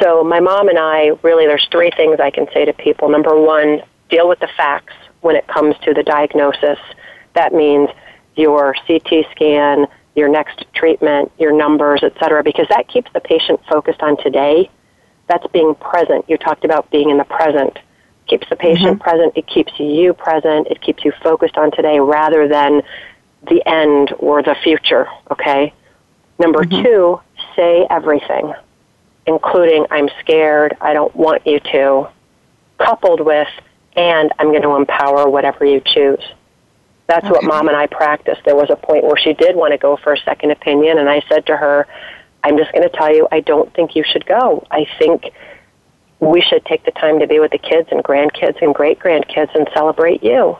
[0.00, 3.08] So, my mom and I really, there's three things I can say to people.
[3.08, 6.78] Number one, deal with the facts when it comes to the diagnosis.
[7.34, 7.90] That means
[8.36, 13.60] your CT scan, your next treatment, your numbers, et cetera, because that keeps the patient
[13.70, 14.70] focused on today.
[15.28, 16.28] That's being present.
[16.28, 17.78] You talked about being in the present.
[18.26, 19.02] Keeps the patient mm-hmm.
[19.02, 19.32] present.
[19.36, 20.66] It keeps you present.
[20.68, 22.82] It keeps you focused on today rather than
[23.48, 25.72] the end or the future, okay?
[26.38, 26.82] Number mm-hmm.
[26.82, 27.20] two,
[27.56, 28.52] say everything,
[29.26, 32.08] including I'm scared, I don't want you to,
[32.78, 33.48] coupled with,
[33.96, 36.22] and I'm going to empower whatever you choose.
[37.10, 37.32] That's okay.
[37.32, 38.42] what mom and I practiced.
[38.44, 41.08] There was a point where she did want to go for a second opinion, and
[41.08, 41.88] I said to her,
[42.44, 44.64] I'm just going to tell you, I don't think you should go.
[44.70, 45.24] I think
[46.20, 49.52] we should take the time to be with the kids and grandkids and great grandkids
[49.56, 50.56] and celebrate you.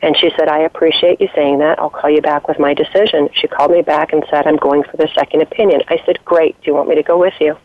[0.00, 1.80] And she said, I appreciate you saying that.
[1.80, 3.28] I'll call you back with my decision.
[3.34, 5.82] She called me back and said, I'm going for the second opinion.
[5.88, 6.54] I said, Great.
[6.60, 7.56] Do you want me to go with you?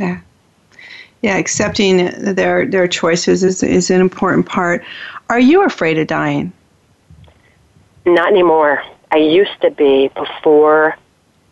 [0.00, 0.20] Yeah.
[1.20, 4.84] Yeah, accepting their their choices is is an important part.
[5.28, 6.52] Are you afraid of dying?
[8.04, 8.82] Not anymore.
[9.10, 10.96] I used to be before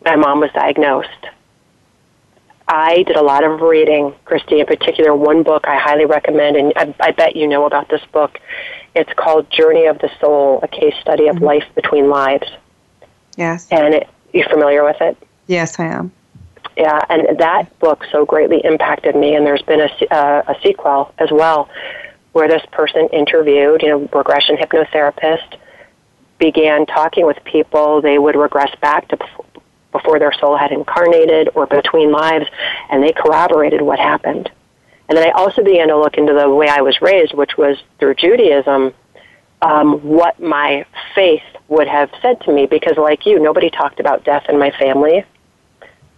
[0.03, 1.09] my mom was diagnosed.
[2.67, 6.73] I did a lot of reading, Christy, in particular, one book I highly recommend, and
[6.75, 8.39] I, I bet you know about this book.
[8.95, 11.45] It's called Journey of the Soul, a case study of mm-hmm.
[11.45, 12.47] life between lives.
[13.35, 13.67] Yes.
[13.71, 15.17] And it, you're familiar with it?
[15.47, 16.11] Yes, I am.
[16.77, 21.13] Yeah, and that book so greatly impacted me, and there's been a, uh, a sequel
[21.17, 21.69] as well
[22.31, 25.57] where this person interviewed, you know, regression hypnotherapist,
[26.41, 29.17] began talking with people, they would regress back to
[29.91, 32.47] before their soul had incarnated or between lives,
[32.89, 34.49] and they corroborated what happened.
[35.07, 37.77] And then I also began to look into the way I was raised, which was
[37.99, 38.93] through Judaism,
[39.61, 42.65] um, what my faith would have said to me.
[42.65, 45.25] Because, like you, nobody talked about death in my family.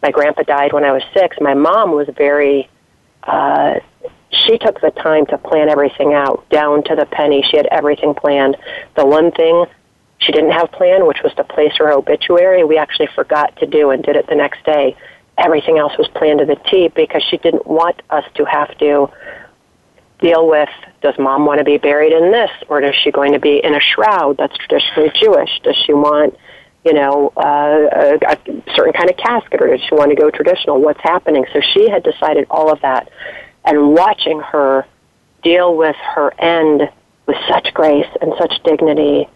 [0.01, 1.37] My grandpa died when I was six.
[1.41, 2.69] My mom was very,
[3.23, 3.79] uh,
[4.29, 7.43] she took the time to plan everything out down to the penny.
[7.49, 8.55] She had everything planned.
[8.95, 9.65] The one thing
[10.25, 12.63] she didn't have planned, which was to place her obituary.
[12.63, 14.95] We actually forgot to do and did it the next day.
[15.37, 19.09] Everything else was planned to the T because she didn't want us to have to
[20.19, 20.69] deal with
[21.01, 23.75] does mom want to be buried in this or is she going to be in
[23.75, 25.59] a shroud that's traditionally Jewish?
[25.63, 26.37] Does she want,
[26.85, 28.37] you know, uh, a, a
[28.73, 30.81] certain kind of casket or does she want to go traditional?
[30.81, 31.45] What's happening?
[31.51, 33.09] So she had decided all of that.
[33.65, 34.85] And watching her
[35.43, 36.89] deal with her end
[37.25, 39.27] with such grace and such dignity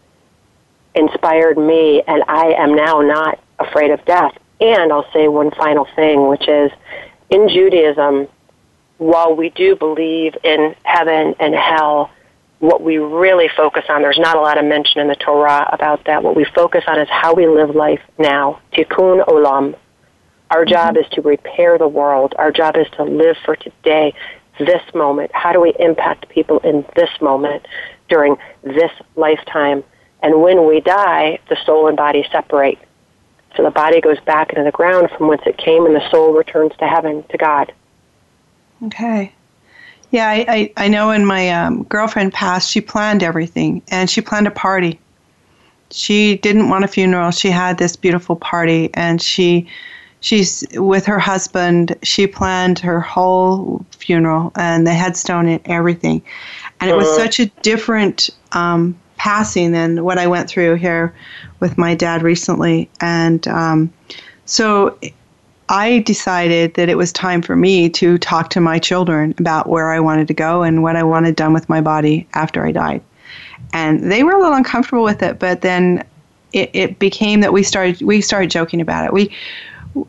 [0.98, 4.38] inspired me, and I am now not afraid of death.
[4.60, 6.72] And I'll say one final thing, which is
[7.30, 8.28] in Judaism,
[8.98, 12.10] while we do believe in heaven and hell,
[12.60, 16.06] what we really focus on, there's not a lot of mention in the Torah about
[16.06, 16.24] that.
[16.24, 18.60] What we focus on is how we live life now.
[18.74, 19.76] Tikkun olam.
[20.50, 20.74] Our mm-hmm.
[20.74, 22.34] job is to repair the world.
[22.38, 24.16] Our job is to live for today,
[24.60, 25.30] this moment.
[25.36, 27.68] How do we impact people in this moment
[28.10, 29.84] during this lifetime?
[30.22, 32.80] And when we die, the soul and body separate.
[33.56, 36.34] So the body goes back into the ground from whence it came, and the soul
[36.34, 37.72] returns to heaven, to God.
[38.84, 39.32] Okay.
[40.12, 44.22] Yeah, I, I, I know when my um, girlfriend passed, she planned everything and she
[44.22, 45.00] planned a party.
[45.92, 47.32] She didn't want a funeral.
[47.32, 49.68] She had this beautiful party and she
[50.22, 51.96] she's with her husband.
[52.04, 56.22] She planned her whole funeral and the headstone and everything.
[56.80, 57.24] And it was Uh-huh.
[57.24, 61.14] such a different um, passing than what I went through here
[61.60, 62.90] with my dad recently.
[63.02, 63.94] And um,
[64.46, 64.98] so
[65.70, 69.92] I decided that it was time for me to talk to my children about where
[69.92, 73.02] I wanted to go and what I wanted done with my body after I died.
[73.74, 76.06] And they were a little uncomfortable with it, but then
[76.54, 79.12] it, it became that we started we started joking about it.
[79.12, 79.36] We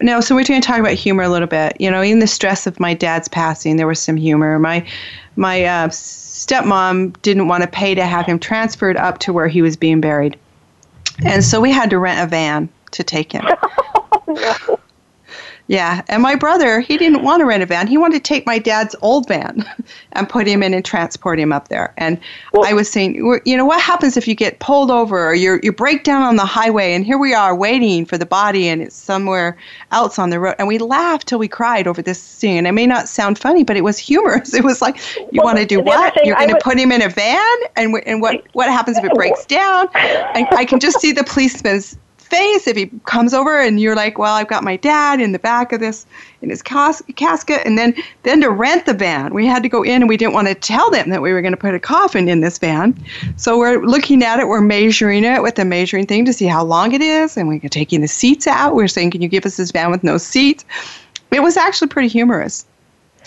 [0.01, 1.77] no, so we're going to talk about humor a little bit.
[1.81, 4.59] You know, in the stress of my dad's passing, there was some humor.
[4.59, 4.87] My
[5.39, 9.63] my uh, stepmom didn't want to pay to have him transferred up to where he
[9.63, 10.39] was being buried,
[11.25, 13.47] and so we had to rent a van to take him.
[15.69, 17.87] Yeah, and my brother, he didn't want to rent a van.
[17.87, 19.67] He wanted to take my dad's old van
[20.13, 21.93] and put him in and transport him up there.
[21.99, 22.19] And
[22.65, 25.71] I was saying, you know, what happens if you get pulled over or you you
[25.71, 28.97] break down on the highway and here we are waiting for the body and it's
[28.97, 29.59] somewhere
[29.93, 30.55] else on the road.
[30.59, 32.57] And we laughed till we cried over this scene.
[32.57, 34.55] And it may not sound funny, but it was humorous.
[34.59, 36.17] It was like, you Well, want to do what?
[36.25, 37.57] You're going to put him in a van?
[37.77, 39.89] And, and what, what happens if it breaks down?
[39.95, 41.97] And I can just see the policeman's
[42.29, 45.39] face if he comes over and you're like, well, I've got my dad in the
[45.39, 46.07] back of this
[46.43, 49.83] in his cas- casket, and then then to rent the van, we had to go
[49.83, 51.81] in and we didn't want to tell them that we were going to put a
[51.81, 52.97] coffin in this van.
[53.37, 56.63] So we're looking at it, we're measuring it with the measuring thing to see how
[56.65, 58.75] long it is, and we're taking the seats out.
[58.75, 60.65] We're saying, can you give us this van with no seats?
[61.31, 62.67] It was actually pretty humorous.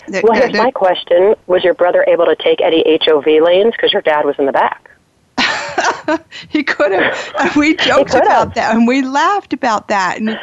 [0.08, 3.72] The- Well, here's the- my question: Was your brother able to take any HOV lanes
[3.72, 4.90] because your dad was in the back?
[6.48, 7.34] he could have.
[7.38, 10.38] And we joked about that, and we laughed about that, and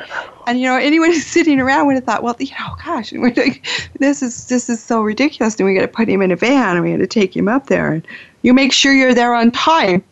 [0.47, 3.21] and you know anyone who's sitting around would have thought, well, you know, gosh, and
[3.21, 3.65] we're like,
[3.99, 6.75] this is this is so ridiculous, and we got to put him in a van,
[6.75, 8.07] and we had to take him up there, and
[8.41, 10.03] you make sure you're there on time.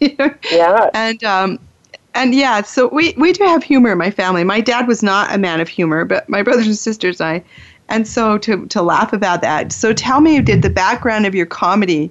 [0.00, 0.34] You know?
[0.50, 0.90] Yeah.
[0.94, 1.60] And um,
[2.14, 4.44] and yeah, so we we do have humor in my family.
[4.44, 7.42] My dad was not a man of humor, but my brothers and sisters, I.
[7.88, 9.72] And so to to laugh about that.
[9.72, 12.10] So tell me, did the background of your comedy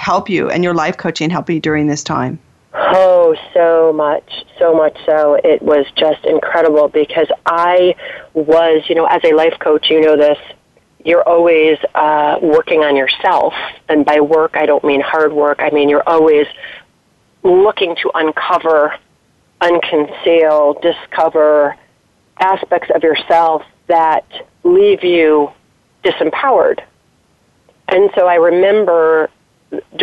[0.00, 2.38] help you and your life coaching help you during this time?
[2.72, 5.34] Oh, so much, so much so.
[5.44, 7.94] It was just incredible because I
[8.32, 10.38] was, you know, as a life coach, you know this,
[11.04, 13.52] you're always uh, working on yourself.
[13.88, 15.58] And by work, I don't mean hard work.
[15.60, 16.46] I mean, you're always
[17.42, 18.94] looking to uncover,
[19.60, 21.76] unconceal, discover
[22.38, 24.24] aspects of yourself that
[24.64, 25.50] leave you
[26.04, 26.80] disempowered.
[27.88, 29.28] And so I remember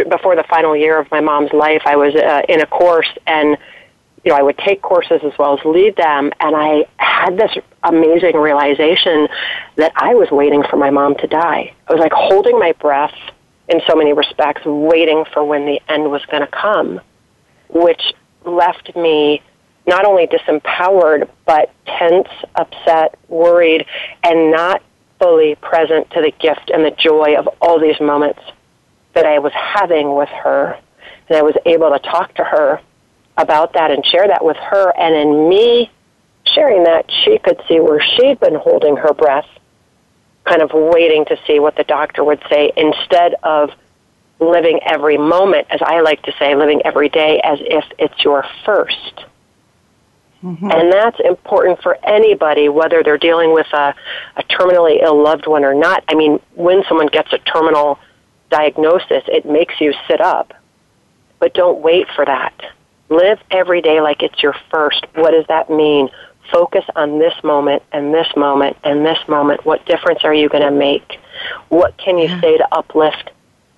[0.09, 3.57] before the final year of my mom's life, I was uh, in a course and
[4.27, 7.51] you know, I would take courses as well as lead them, and I had this
[7.83, 9.29] amazing realization
[9.77, 11.73] that I was waiting for my mom to die.
[11.87, 13.13] I was like holding my breath
[13.69, 16.99] in so many respects, waiting for when the end was going to come,
[17.69, 18.01] which
[18.45, 19.41] left me
[19.85, 23.85] not only disempowered, but tense, upset, worried,
[24.23, 24.81] and not
[25.19, 28.41] fully present to the gift and the joy of all these moments
[29.17, 30.77] that I was having with her.
[31.27, 32.79] And I was able to talk to her
[33.35, 34.93] about that and share that with her.
[34.95, 35.89] And in me
[36.45, 39.47] sharing that, she could see where she'd been holding her breath,
[40.43, 43.71] kind of waiting to see what the doctor would say, instead of
[44.39, 48.43] living every moment, as I like to say, living every day as if it's your
[48.65, 49.25] 1st
[50.43, 50.71] mm-hmm.
[50.71, 53.95] And that's important for anybody, whether they're dealing with a,
[54.35, 56.03] a terminally ill loved one or not.
[56.07, 57.97] I mean, when someone gets a terminal
[58.49, 60.53] diagnosis, it makes you sit up.
[61.39, 62.53] But don't wait for that.
[63.09, 65.05] Live every day like it's your first.
[65.15, 66.09] What does that mean?
[66.51, 69.65] Focus on this moment and this moment and this moment.
[69.65, 71.19] What difference are you going to make?
[71.69, 73.31] What can you say to uplift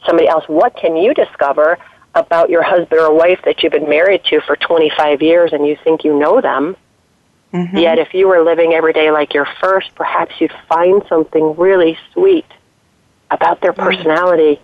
[0.05, 0.45] somebody else?
[0.47, 1.77] What can you discover
[2.15, 5.77] about your husband or wife that you've been married to for 25 years and you
[5.83, 6.75] think you know them?
[7.53, 7.77] Mm-hmm.
[7.77, 11.97] Yet if you were living every day like your first, perhaps you'd find something really
[12.13, 12.45] sweet
[13.31, 14.59] about their personality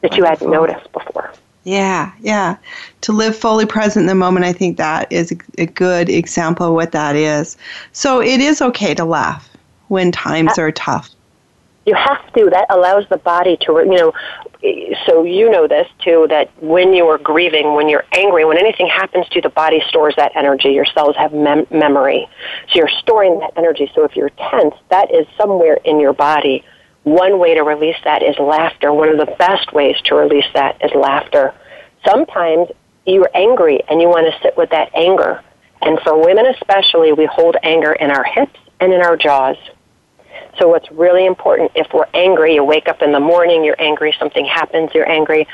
[0.00, 1.32] that you hadn't noticed before.
[1.64, 2.56] Yeah, yeah.
[3.02, 6.74] To live fully present in the moment, I think that is a, good example of
[6.74, 7.56] what that is.
[7.92, 9.48] So it is okay to laugh
[9.88, 11.10] when times are tough.
[11.86, 12.50] You have to.
[12.50, 14.12] That allows the body to, you know,
[15.06, 18.86] so you know this too, that when you are grieving, when you're angry, when anything
[18.86, 20.70] happens to you, the body stores that energy.
[20.70, 22.28] Your cells have mem- memory.
[22.70, 23.90] So you're storing that energy.
[23.94, 26.64] So if you're tense, that is somewhere in your body.
[27.04, 28.92] One way to release that is laughter.
[28.92, 31.54] One of the best ways to release that is laughter.
[32.06, 32.68] Sometimes
[33.06, 35.42] you're angry and you want to sit with that anger.
[35.80, 39.56] And for women especially, we hold anger in our hips and in our jaws.
[40.58, 44.14] So what's really important, if we're angry, you wake up in the morning, you're angry,
[44.18, 45.48] something happens, you're angry,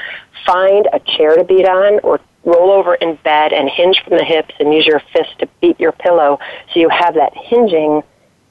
[0.44, 4.24] find a chair to beat on or roll over in bed and hinge from the
[4.24, 6.38] hips and use your fist to beat your pillow
[6.72, 8.02] so you have that hinging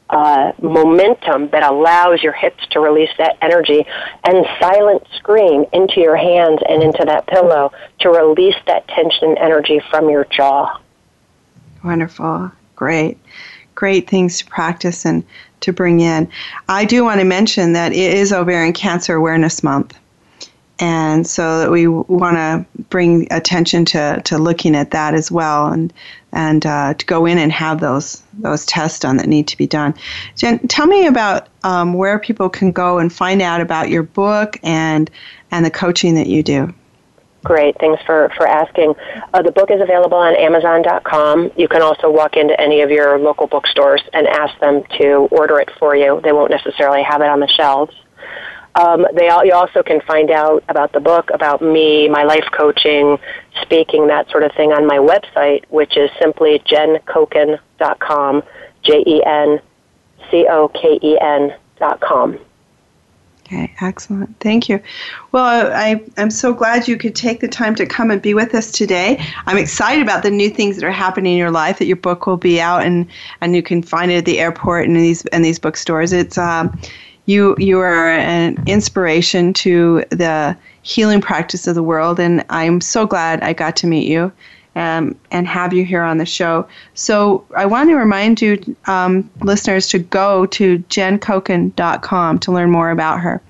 [0.10, 3.86] uh, momentum that allows your hips to release that energy
[4.24, 9.82] and silent scream into your hands and into that pillow to release that tension energy
[9.90, 10.80] from your jaw.
[11.84, 12.52] Wonderful.
[12.76, 13.18] Great.
[13.76, 15.24] Great things to practice and
[15.60, 16.30] to bring in.
[16.70, 19.98] I do want to mention that it is Ovarian Cancer Awareness Month.
[20.80, 25.92] And so we want to bring attention to, to looking at that as well and,
[26.32, 29.66] and uh, to go in and have those, those tests done that need to be
[29.66, 29.96] done.
[30.36, 34.58] Jen, tell me about um, where people can go and find out about your book
[34.62, 35.10] and,
[35.50, 36.74] and the coaching that you do.
[37.44, 38.94] Great, thanks for, for asking.
[39.34, 41.52] Uh, the book is available on Amazon.com.
[41.56, 45.60] You can also walk into any of your local bookstores and ask them to order
[45.60, 46.20] it for you.
[46.24, 47.96] They won't necessarily have it on the shelves.
[48.76, 52.46] Um, they all, you also can find out about the book, about me, my life
[52.56, 53.18] coaching,
[53.62, 58.44] speaking, that sort of thing on my website, which is simply jencoken.com,
[58.84, 59.64] J-E-N-C-O-K-E-N
[61.80, 62.40] dot com.
[63.48, 64.38] Okay, excellent.
[64.42, 64.82] Thank you.
[65.32, 68.54] Well, I, I'm so glad you could take the time to come and be with
[68.54, 69.24] us today.
[69.46, 71.80] I'm excited about the new things that are happening in your life.
[71.80, 73.08] That your book will be out and,
[73.40, 76.12] and you can find it at the airport and these and these bookstores.
[76.12, 76.78] It's um,
[77.28, 83.06] you you are an inspiration to the healing practice of the world, and I'm so
[83.06, 84.32] glad I got to meet you
[84.76, 86.68] um, and have you here on the show.
[86.94, 92.92] So I want to remind you, um, listeners, to go to jencoken.com to learn more
[92.92, 93.42] about her.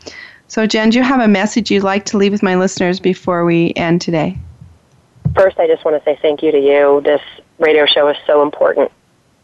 [0.48, 3.46] So, Jen, do you have a message you'd like to leave with my listeners before
[3.46, 4.38] we end today?
[5.36, 7.02] First, I just want to say thank you to you.
[7.04, 7.22] This
[7.60, 8.92] radio show is so important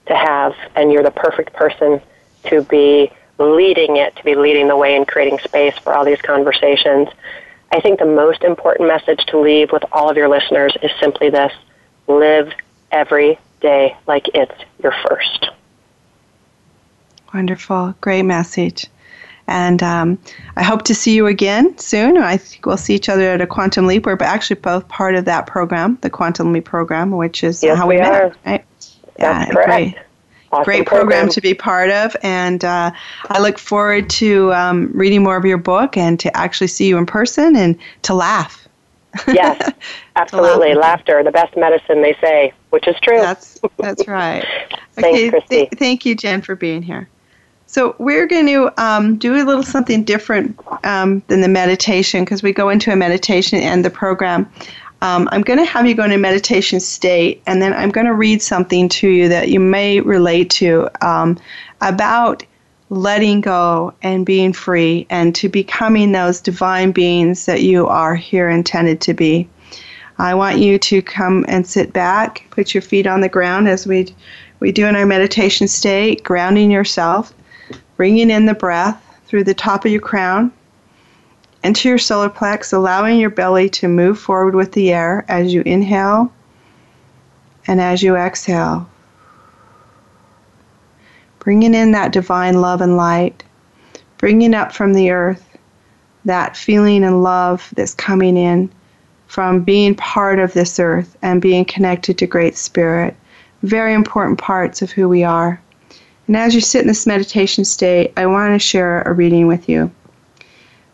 [0.08, 2.02] to have, and you're the perfect person
[2.46, 6.22] to be leading it, to be leading the way and creating space for all these
[6.22, 7.10] conversations.
[7.72, 11.30] I think the most important message to leave with all of your listeners is simply
[11.30, 11.52] this
[12.08, 12.54] live
[12.92, 15.50] every day like it's your first.
[17.34, 17.96] Wonderful.
[18.02, 18.88] Great message.
[19.48, 20.20] And um,
[20.56, 22.18] I hope to see you again soon.
[22.18, 24.06] I think we'll see each other at a Quantum Leap.
[24.06, 27.88] We're actually both part of that program, the Quantum Leap program, which is yes, how
[27.88, 28.12] we, we met.
[28.12, 28.36] Are.
[28.46, 28.66] Right?
[29.18, 29.68] That's yeah, correct.
[29.68, 29.98] Great.
[30.54, 32.16] Awesome great program, program, to be part of.
[32.22, 32.92] And uh,
[33.30, 36.98] I look forward to um, reading more of your book and to actually see you
[36.98, 38.68] in person and to laugh.
[39.28, 39.72] yes,
[40.16, 40.76] absolutely.
[40.76, 43.18] Laughter, the best medicine, they say, which is true.
[43.18, 44.46] That's that's right.
[44.98, 45.32] Okay.
[45.50, 47.10] Th- thank you, Jen, for being here.
[47.66, 52.44] So we're going to um, do a little something different um, than the meditation because
[52.44, 54.48] we go into a meditation and the program.
[55.04, 58.14] Um, I'm going to have you go into meditation state, and then I'm going to
[58.14, 61.38] read something to you that you may relate to um,
[61.82, 62.46] about
[62.90, 68.48] letting go and being free and to becoming those divine beings that you are here
[68.50, 69.50] intended to be.
[70.20, 73.86] I want you to come and sit back, put your feet on the ground as
[73.86, 74.16] we
[74.62, 77.34] we do in our meditation state, grounding yourself,
[77.98, 80.54] bringing in the breath through the top of your crown
[81.64, 85.62] into your solar plex, allowing your belly to move forward with the air as you
[85.62, 86.32] inhale
[87.68, 88.90] and as you exhale
[91.44, 93.44] bringing in that divine love and light,
[94.18, 95.58] bringing up from the earth
[96.26, 98.72] that feeling and love that's coming in
[99.28, 103.14] from being part of this earth and being connected to Great Spirit.
[103.64, 105.62] Very important parts of who we are.
[106.28, 109.68] And as you sit in this meditation state, I want to share a reading with
[109.68, 109.92] you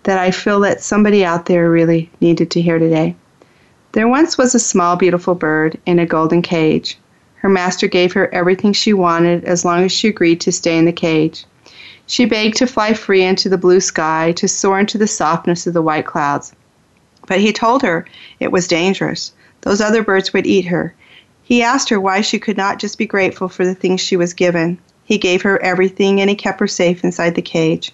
[0.04, 3.16] that I feel that somebody out there really needed to hear today.
[3.92, 6.98] There once was a small, beautiful bird in a golden cage.
[7.36, 10.86] Her master gave her everything she wanted as long as she agreed to stay in
[10.86, 11.46] the cage.
[12.06, 15.74] She begged to fly free into the blue sky, to soar into the softness of
[15.74, 16.54] the white clouds.
[17.28, 18.06] But he told her
[18.40, 19.32] it was dangerous.
[19.62, 20.94] Those other birds would eat her.
[21.44, 24.34] He asked her why she could not just be grateful for the things she was
[24.34, 24.80] given.
[25.04, 27.92] He gave her everything and he kept her safe inside the cage.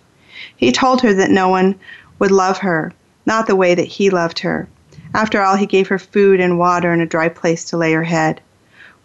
[0.56, 1.76] He told her that no one
[2.20, 2.94] would love her,
[3.26, 4.68] not the way that he loved her.
[5.14, 8.04] After all, he gave her food and water and a dry place to lay her
[8.04, 8.42] head.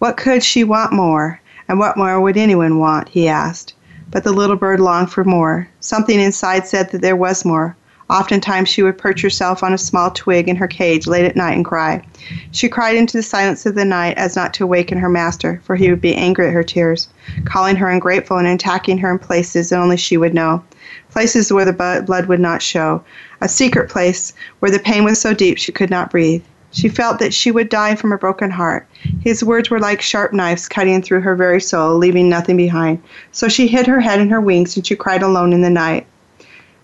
[0.00, 1.40] What could she want more?
[1.68, 3.10] And what more would anyone want?
[3.10, 3.74] he asked.
[4.10, 5.68] But the little bird longed for more.
[5.78, 7.76] Something inside said that there was more.
[8.10, 11.54] Oftentimes she would perch herself on a small twig in her cage late at night
[11.54, 12.02] and cry.
[12.50, 15.76] She cried into the silence of the night as not to awaken her master, for
[15.76, 17.06] he would be angry at her tears,
[17.44, 20.64] calling her ungrateful and attacking her in places that only she would know.
[21.10, 23.02] Places where the blood would not show.
[23.40, 26.42] A secret place where the pain was so deep she could not breathe.
[26.72, 28.86] She felt that she would die from a broken heart.
[29.20, 33.02] His words were like sharp knives cutting through her very soul, leaving nothing behind.
[33.32, 36.06] So she hid her head in her wings and she cried alone in the night.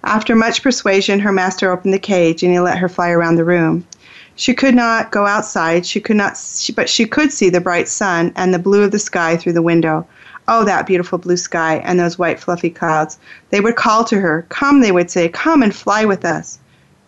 [0.02, 3.44] After much persuasion, her master opened the cage and he let her fly around the
[3.44, 3.86] room.
[4.34, 6.38] She could not go outside, she could not
[6.74, 9.62] but she could see the bright sun and the blue of the sky through the
[9.62, 10.06] window.
[10.48, 13.18] Oh, that beautiful blue sky and those white fluffy clouds.
[13.50, 14.46] They would call to her.
[14.48, 16.58] Come, they would say, come and fly with us.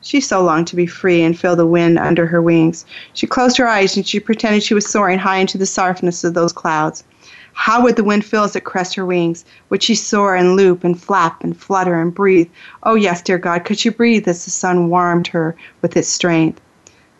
[0.00, 2.84] She so longed to be free and feel the wind under her wings.
[3.12, 6.34] She closed her eyes and she pretended she was soaring high into the softness of
[6.34, 7.04] those clouds.
[7.52, 9.44] How would the wind feel as it caressed her wings?
[9.70, 12.48] Would she soar and loop and flap and flutter and breathe?
[12.84, 16.60] Oh, yes, dear God, could she breathe as the sun warmed her with its strength?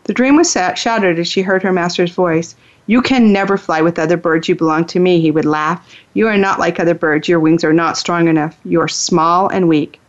[0.05, 2.55] The dream was shattered as she heard her master's voice.
[2.89, 4.49] You can never fly with other birds.
[4.49, 5.95] You belong to me, he would laugh.
[6.15, 7.27] You are not like other birds.
[7.29, 8.57] Your wings are not strong enough.
[8.65, 10.01] You are small and weak.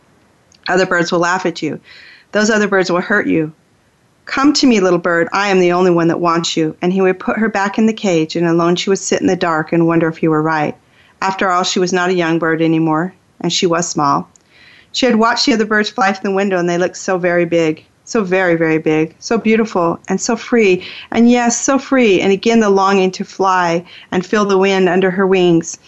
[0.67, 1.79] Other birds will laugh at you.
[2.31, 3.53] Those other birds will hurt you.
[4.25, 5.29] Come to me, little bird.
[5.31, 6.75] I am the only one that wants you.
[6.81, 9.27] And he would put her back in the cage, and alone she would sit in
[9.27, 10.75] the dark and wonder if he were right.
[11.21, 14.27] After all, she was not a young bird anymore, and she was small.
[14.91, 17.45] She had watched the other birds fly from the window, and they looked so very
[17.45, 20.85] big so very, very big, so beautiful, and so free.
[21.11, 22.19] And yes, so free.
[22.21, 25.79] And again, the longing to fly and feel the wind under her wings.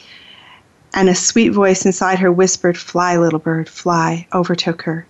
[0.94, 5.06] And a sweet voice inside her whispered, Fly, little bird, fly, overtook her.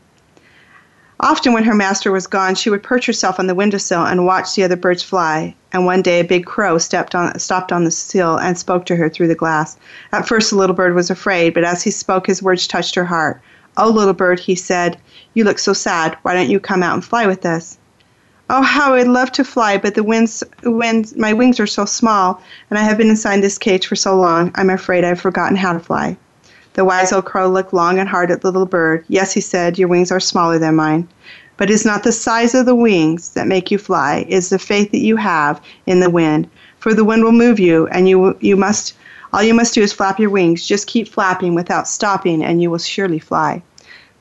[1.19, 4.55] Often, when her master was gone, she would perch herself on the windowsill and watch
[4.55, 5.55] the other birds fly.
[5.71, 8.95] And one day, a big crow stepped on, stopped on the sill and spoke to
[8.95, 9.77] her through the glass.
[10.11, 13.05] At first, the little bird was afraid, but as he spoke, his words touched her
[13.05, 13.39] heart.
[13.77, 14.97] Oh, little bird, he said,
[15.33, 16.17] you look so sad.
[16.21, 17.77] Why don't you come out and fly with us?
[18.49, 22.41] Oh, how I'd love to fly, but the winds, winds, my wings are so small,
[22.69, 25.73] and I have been inside this cage for so long, I'm afraid I've forgotten how
[25.73, 26.17] to fly.
[26.73, 29.05] The wise old crow looked long and hard at the little bird.
[29.07, 31.07] Yes, he said, your wings are smaller than mine.
[31.55, 34.49] But it is not the size of the wings that make you fly, it is
[34.49, 36.49] the faith that you have in the wind.
[36.79, 38.93] For the wind will move you, and you, you must,
[39.31, 40.67] all you must do is flap your wings.
[40.67, 43.63] Just keep flapping without stopping, and you will surely fly.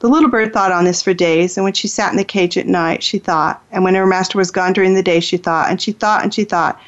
[0.03, 2.59] The little bird thought on this for days, and when she sat in the cage
[2.59, 5.71] at night, she thought, and when her master was gone during the day, she thought,
[5.71, 6.81] and she thought, and she thought,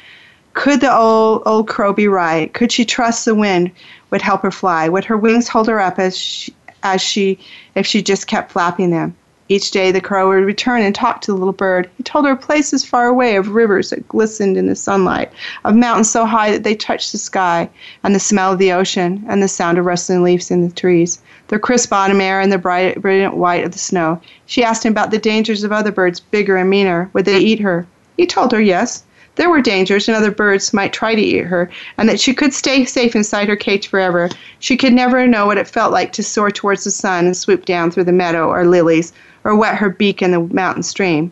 [0.53, 2.53] could the old old crow be right?
[2.53, 3.71] Could she trust the wind
[4.09, 4.89] would help her fly?
[4.89, 6.53] Would her wings hold her up as she,
[6.83, 7.39] as she
[7.73, 9.15] if she just kept flapping them?
[9.47, 11.87] Each day the crow would return and talk to the little bird.
[11.97, 15.31] He told her of places far away, of rivers that glistened in the sunlight,
[15.63, 17.69] of mountains so high that they touched the sky,
[18.03, 21.19] and the smell of the ocean, and the sound of rustling leaves in the trees,
[21.49, 24.19] the crisp autumn air, and the bright, brilliant white of the snow.
[24.47, 27.11] She asked him about the dangers of other birds, bigger and meaner.
[27.13, 27.85] Would they eat her?
[28.17, 29.03] He told her yes.
[29.35, 31.69] There were dangers, and other birds might try to eat her,
[31.99, 34.29] and that she could stay safe inside her cage forever.
[34.57, 37.65] She could never know what it felt like to soar towards the sun and swoop
[37.65, 39.13] down through the meadow or lilies
[39.45, 41.31] or wet her beak in the mountain stream,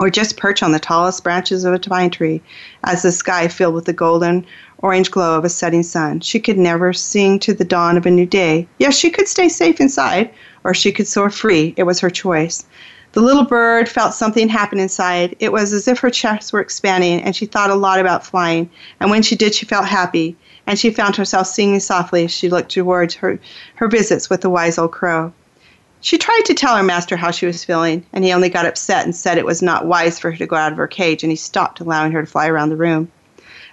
[0.00, 2.42] or just perch on the tallest branches of a pine tree
[2.82, 4.44] as the sky filled with the golden
[4.78, 6.20] orange glow of a setting sun.
[6.20, 8.66] She could never sing to the dawn of a new day.
[8.78, 10.30] Yes, she could stay safe inside,
[10.64, 11.74] or she could soar free.
[11.76, 12.64] It was her choice.
[13.12, 15.36] The little bird felt something happen inside.
[15.38, 18.68] It was as if her chest were expanding, and she thought a lot about flying.
[18.98, 20.36] And when she did, she felt happy,
[20.66, 23.38] and she found herself singing softly as she looked towards her,
[23.76, 25.32] her visits with the wise old crow.
[26.04, 29.06] She tried to tell her master how she was feeling, and he only got upset
[29.06, 31.32] and said it was not wise for her to go out of her cage, and
[31.32, 33.10] he stopped allowing her to fly around the room.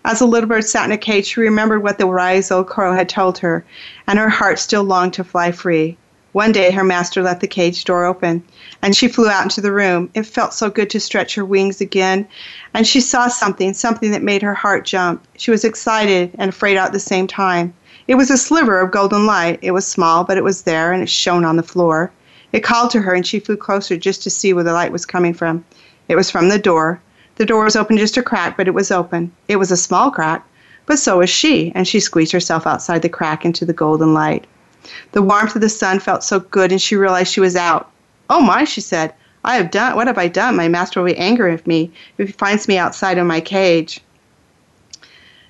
[0.06, 2.96] As the little bird sat in a cage, she remembered what the wise old crow
[2.96, 3.66] had told her,
[4.08, 5.98] and her heart still longed to fly free.
[6.32, 8.44] One day her master left the cage door open,
[8.82, 10.10] and she flew out into the room.
[10.14, 12.26] It felt so good to stretch her wings again,
[12.74, 15.28] and she saw something, something that made her heart jump.
[15.36, 17.74] She was excited and afraid at the same time.
[18.08, 19.60] It was a sliver of golden light.
[19.62, 22.10] It was small, but it was there, and it shone on the floor.
[22.52, 25.06] It called to her, and she flew closer just to see where the light was
[25.06, 25.64] coming from.
[26.08, 27.02] It was from the door.
[27.36, 29.32] The door was open just a crack, but it was open.
[29.48, 30.46] It was a small crack,
[30.86, 34.46] but so was she, and she squeezed herself outside the crack into the golden light.
[35.14, 37.90] The warmth of the sun felt so good, and she realized she was out.
[38.30, 39.14] Oh my, she said.
[39.44, 40.56] I have done what have I done?
[40.56, 44.02] My master will be angry with me if he finds me outside of my cage.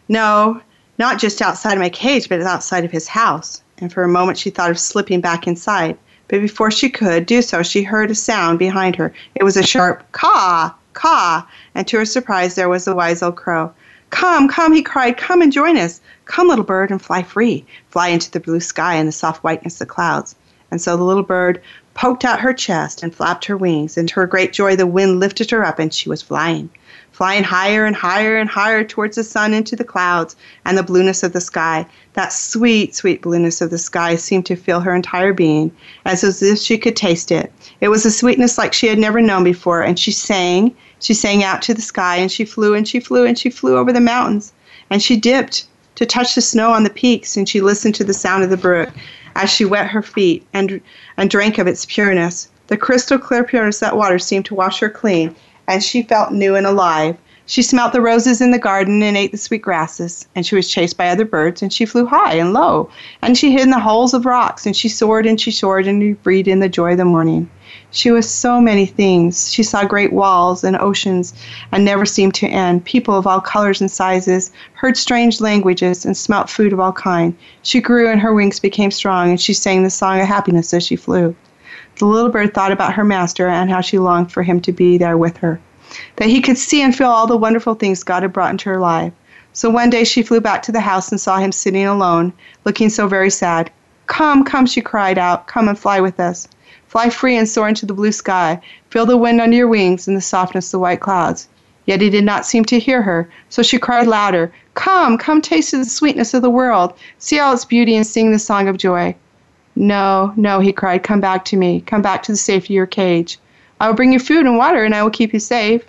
[0.08, 0.62] No,
[0.97, 3.62] not just outside of my cage, but outside of his house.
[3.80, 5.97] And for a moment she thought of slipping back inside.
[6.32, 9.12] But before she could do so, she heard a sound behind her.
[9.36, 13.36] It was a sharp caw, caw, and to her surprise, there was the wise old
[13.36, 13.74] crow.
[14.12, 16.00] Come, come, he cried, come and join us.
[16.24, 17.66] Come, little bird, and fly free.
[17.90, 20.34] Fly into the blue sky and the soft whiteness of clouds.
[20.72, 21.62] And so the little bird
[21.96, 25.20] poked out her chest and flapped her wings, and to her great joy, the wind
[25.20, 26.70] lifted her up and she was flying
[27.22, 31.22] flying higher and higher and higher towards the sun into the clouds and the blueness
[31.22, 31.86] of the sky.
[32.13, 35.72] That sweet, sweet blueness of the sky seemed to fill her entire being,
[36.03, 37.53] as if she could taste it.
[37.80, 40.76] It was a sweetness like she had never known before, and she sang.
[40.99, 43.78] She sang out to the sky, and she flew and she flew and she flew
[43.78, 44.51] over the mountains,
[44.89, 45.65] and she dipped
[45.97, 48.57] to touch the snow on the peaks, and she listened to the sound of the
[48.57, 48.89] brook
[49.36, 50.82] as she wet her feet and,
[51.17, 52.49] and drank of its pureness.
[52.65, 55.36] The crystal clear pureness of that water seemed to wash her clean,
[55.72, 57.17] and she felt new and alive.
[57.45, 60.69] She smelt the roses in the garden and ate the sweet grasses, and she was
[60.69, 62.89] chased by other birds, and she flew high and low,
[63.22, 66.22] and she hid in the holes of rocks, and she soared and she soared and
[66.24, 67.49] breathed in the joy of the morning.
[67.89, 69.51] She was so many things.
[69.51, 71.34] She saw great walls and oceans
[71.72, 76.15] and never seemed to end, people of all colors and sizes, heard strange languages, and
[76.15, 77.36] smelt food of all kind.
[77.63, 80.86] She grew and her wings became strong, and she sang the song of happiness as
[80.86, 81.34] she flew.
[82.02, 84.97] The little bird thought about her master and how she longed for him to be
[84.97, 85.62] there with her,
[86.16, 88.80] that he could see and feel all the wonderful things God had brought into her
[88.80, 89.14] life.
[89.54, 92.34] So one day she flew back to the house and saw him sitting alone,
[92.66, 93.70] looking so very sad.
[94.08, 96.47] Come, come, she cried out, come and fly with us.
[96.88, 98.60] Fly free and soar into the blue sky.
[98.89, 101.49] Feel the wind under your wings and the softness of the white clouds.
[101.86, 105.70] Yet he did not seem to hear her, so she cried louder, Come, come taste
[105.70, 106.93] the sweetness of the world.
[107.20, 109.16] See all its beauty and sing the song of joy.
[109.76, 111.82] No, no, he cried, come back to me.
[111.82, 113.39] Come back to the safety of your cage.
[113.80, 115.84] I will bring you food and water and I will keep you safe.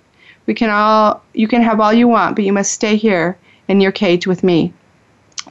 [0.45, 3.81] We can all you can have all you want, but you must stay here in
[3.81, 4.73] your cage with me.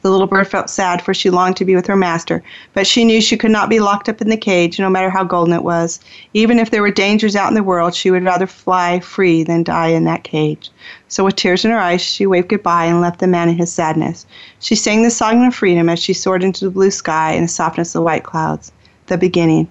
[0.03, 2.43] The little bird felt sad, for she longed to be with her master,
[2.73, 5.23] but she knew she could not be locked up in the cage, no matter how
[5.23, 6.01] golden it was.
[6.33, 9.63] Even if there were dangers out in the world, she would rather fly free than
[9.63, 10.69] die in that cage.
[11.07, 13.71] So, with tears in her eyes, she waved goodbye and left the man in his
[13.71, 14.25] sadness.
[14.59, 17.47] She sang the song of freedom as she soared into the blue sky and the
[17.47, 18.73] softness of the white clouds.
[19.05, 19.69] The beginning.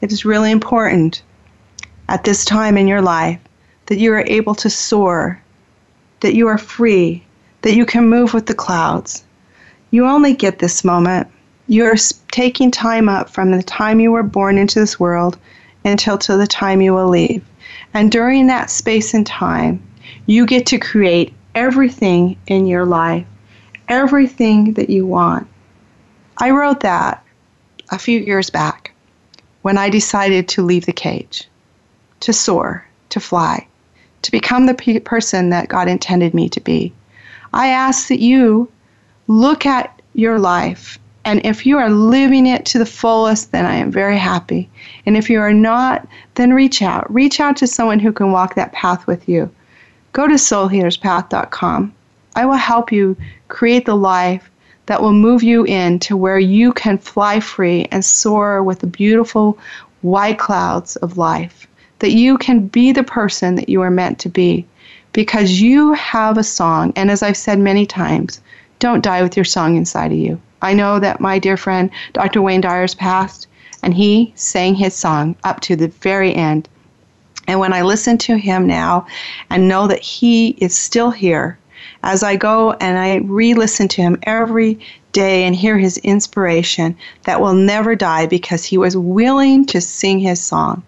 [0.00, 1.22] It is really important
[2.08, 3.38] at this time in your life
[3.84, 5.42] that you are able to soar,
[6.20, 7.22] that you are free,
[7.60, 9.24] that you can move with the clouds
[9.92, 11.28] you only get this moment.
[11.68, 11.96] You're
[12.30, 15.38] taking time up from the time you were born into this world
[15.84, 17.44] until to the time you will leave.
[17.94, 19.82] And during that space and time,
[20.26, 23.26] you get to create everything in your life,
[23.86, 25.46] everything that you want.
[26.38, 27.22] I wrote that
[27.90, 28.92] a few years back
[29.60, 31.46] when I decided to leave the cage,
[32.20, 33.66] to soar, to fly,
[34.22, 36.94] to become the pe- person that God intended me to be.
[37.52, 38.72] I ask that you
[39.40, 40.98] look at your life.
[41.24, 44.68] And if you are living it to the fullest, then I am very happy.
[45.06, 47.12] And if you are not, then reach out.
[47.12, 49.50] Reach out to someone who can walk that path with you.
[50.12, 51.94] Go to soulhealerspath.com.
[52.34, 53.16] I will help you
[53.48, 54.50] create the life
[54.86, 58.86] that will move you in to where you can fly free and soar with the
[58.86, 59.58] beautiful
[60.02, 61.66] white clouds of life.
[62.00, 64.66] That you can be the person that you are meant to be
[65.12, 66.92] because you have a song.
[66.96, 68.40] And as I've said many times,
[68.82, 70.40] don't die with your song inside of you.
[70.60, 72.42] I know that my dear friend Dr.
[72.42, 73.46] Wayne Dyer's passed,
[73.80, 76.68] and he sang his song up to the very end.
[77.46, 79.06] And when I listen to him now
[79.50, 81.58] and know that he is still here,
[82.02, 84.80] as I go and I re listen to him every
[85.12, 90.18] day and hear his inspiration that will never die because he was willing to sing
[90.18, 90.82] his song.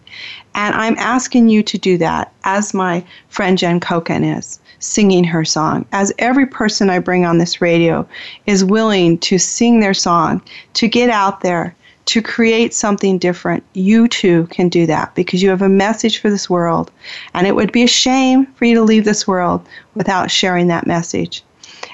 [0.56, 5.44] And I'm asking you to do that as my friend Jen Coken is singing her
[5.44, 8.06] song, as every person I bring on this radio
[8.46, 10.42] is willing to sing their song,
[10.74, 11.74] to get out there,
[12.06, 16.28] to create something different, you too can do that because you have a message for
[16.28, 16.90] this world.
[17.32, 20.86] And it would be a shame for you to leave this world without sharing that
[20.86, 21.42] message.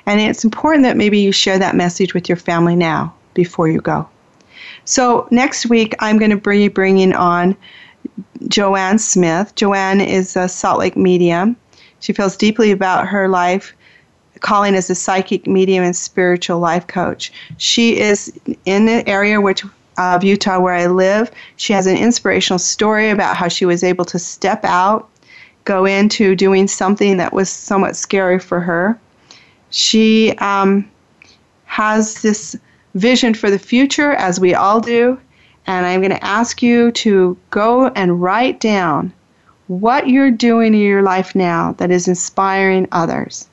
[0.06, 3.80] And it's important that maybe you share that message with your family now before you
[3.80, 4.08] go.
[4.84, 7.56] So next week, I'm going to be bringing on
[8.48, 9.54] Joanne Smith.
[9.54, 11.56] Joanne is a Salt Lake medium.
[12.00, 13.74] She feels deeply about her life
[14.40, 17.32] calling as a psychic medium and spiritual life coach.
[17.58, 18.32] She is
[18.64, 19.64] in the area which
[19.98, 21.30] of Utah where I live.
[21.56, 25.08] She has an inspirational story about how she was able to step out,
[25.64, 28.98] go into doing something that was somewhat scary for her.
[29.70, 30.90] She um,
[31.66, 32.56] has this
[32.94, 35.20] vision for the future, as we all do,
[35.66, 39.12] and I'm going to ask you to go and write down
[39.70, 43.48] what you're doing in your life now that is inspiring others.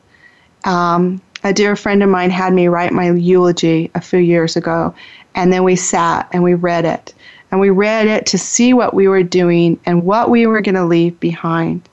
[0.64, 4.96] Um, a dear friend of mine had me write my eulogy a few years ago,
[5.36, 7.14] and then we sat and we read it.
[7.52, 10.74] And we read it to see what we were doing and what we were going
[10.74, 11.88] to leave behind.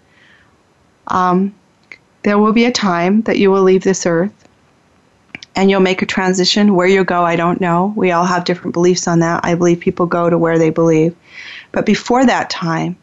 [1.08, 1.54] Um,
[2.22, 4.48] there will be a time that you will leave this earth,
[5.54, 6.74] and you'll make a transition.
[6.74, 7.92] Where you'll go, I don't know.
[7.94, 9.44] We all have different beliefs on that.
[9.44, 11.14] I believe people go to where they believe.
[11.72, 12.96] But before that time,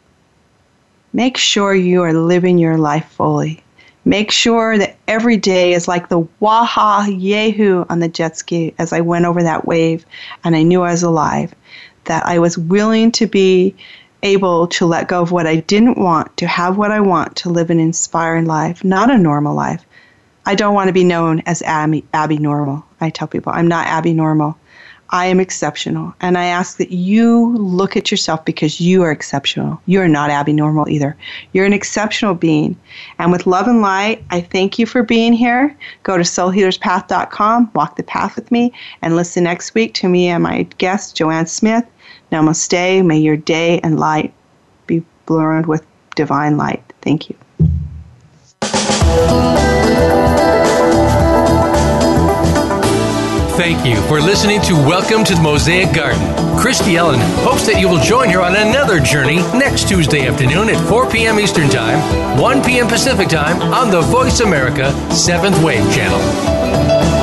[1.12, 3.62] make sure you are living your life fully.
[4.04, 8.92] Make sure that every day is like the waha yehu on the jet ski as
[8.92, 10.04] I went over that wave
[10.42, 11.54] and I knew I was alive.
[12.04, 13.76] That I was willing to be
[14.24, 17.48] able to let go of what I didn't want, to have what I want, to
[17.48, 19.84] live an inspiring life, not a normal life.
[20.46, 22.84] I don't want to be known as Abby, Abby Normal.
[23.00, 24.58] I tell people I'm not Abby Normal.
[25.12, 26.14] I am exceptional.
[26.22, 29.80] And I ask that you look at yourself because you are exceptional.
[29.84, 31.14] You are not Abby Normal either.
[31.52, 32.76] You're an exceptional being.
[33.18, 35.76] And with love and light, I thank you for being here.
[36.02, 40.42] Go to soulhealerspath.com, walk the path with me, and listen next week to me and
[40.42, 41.84] my guest, Joanne Smith.
[42.32, 43.04] Namaste.
[43.04, 44.32] May your day and light
[44.86, 45.84] be blurred with
[46.16, 46.82] divine light.
[47.02, 47.36] Thank you.
[53.56, 56.22] Thank you for listening to Welcome to the Mosaic Garden.
[56.58, 60.88] Christy Ellen hopes that you will join her on another journey next Tuesday afternoon at
[60.88, 61.38] 4 p.m.
[61.38, 62.88] Eastern Time, 1 p.m.
[62.88, 67.21] Pacific Time on the Voice America 7th Wave Channel.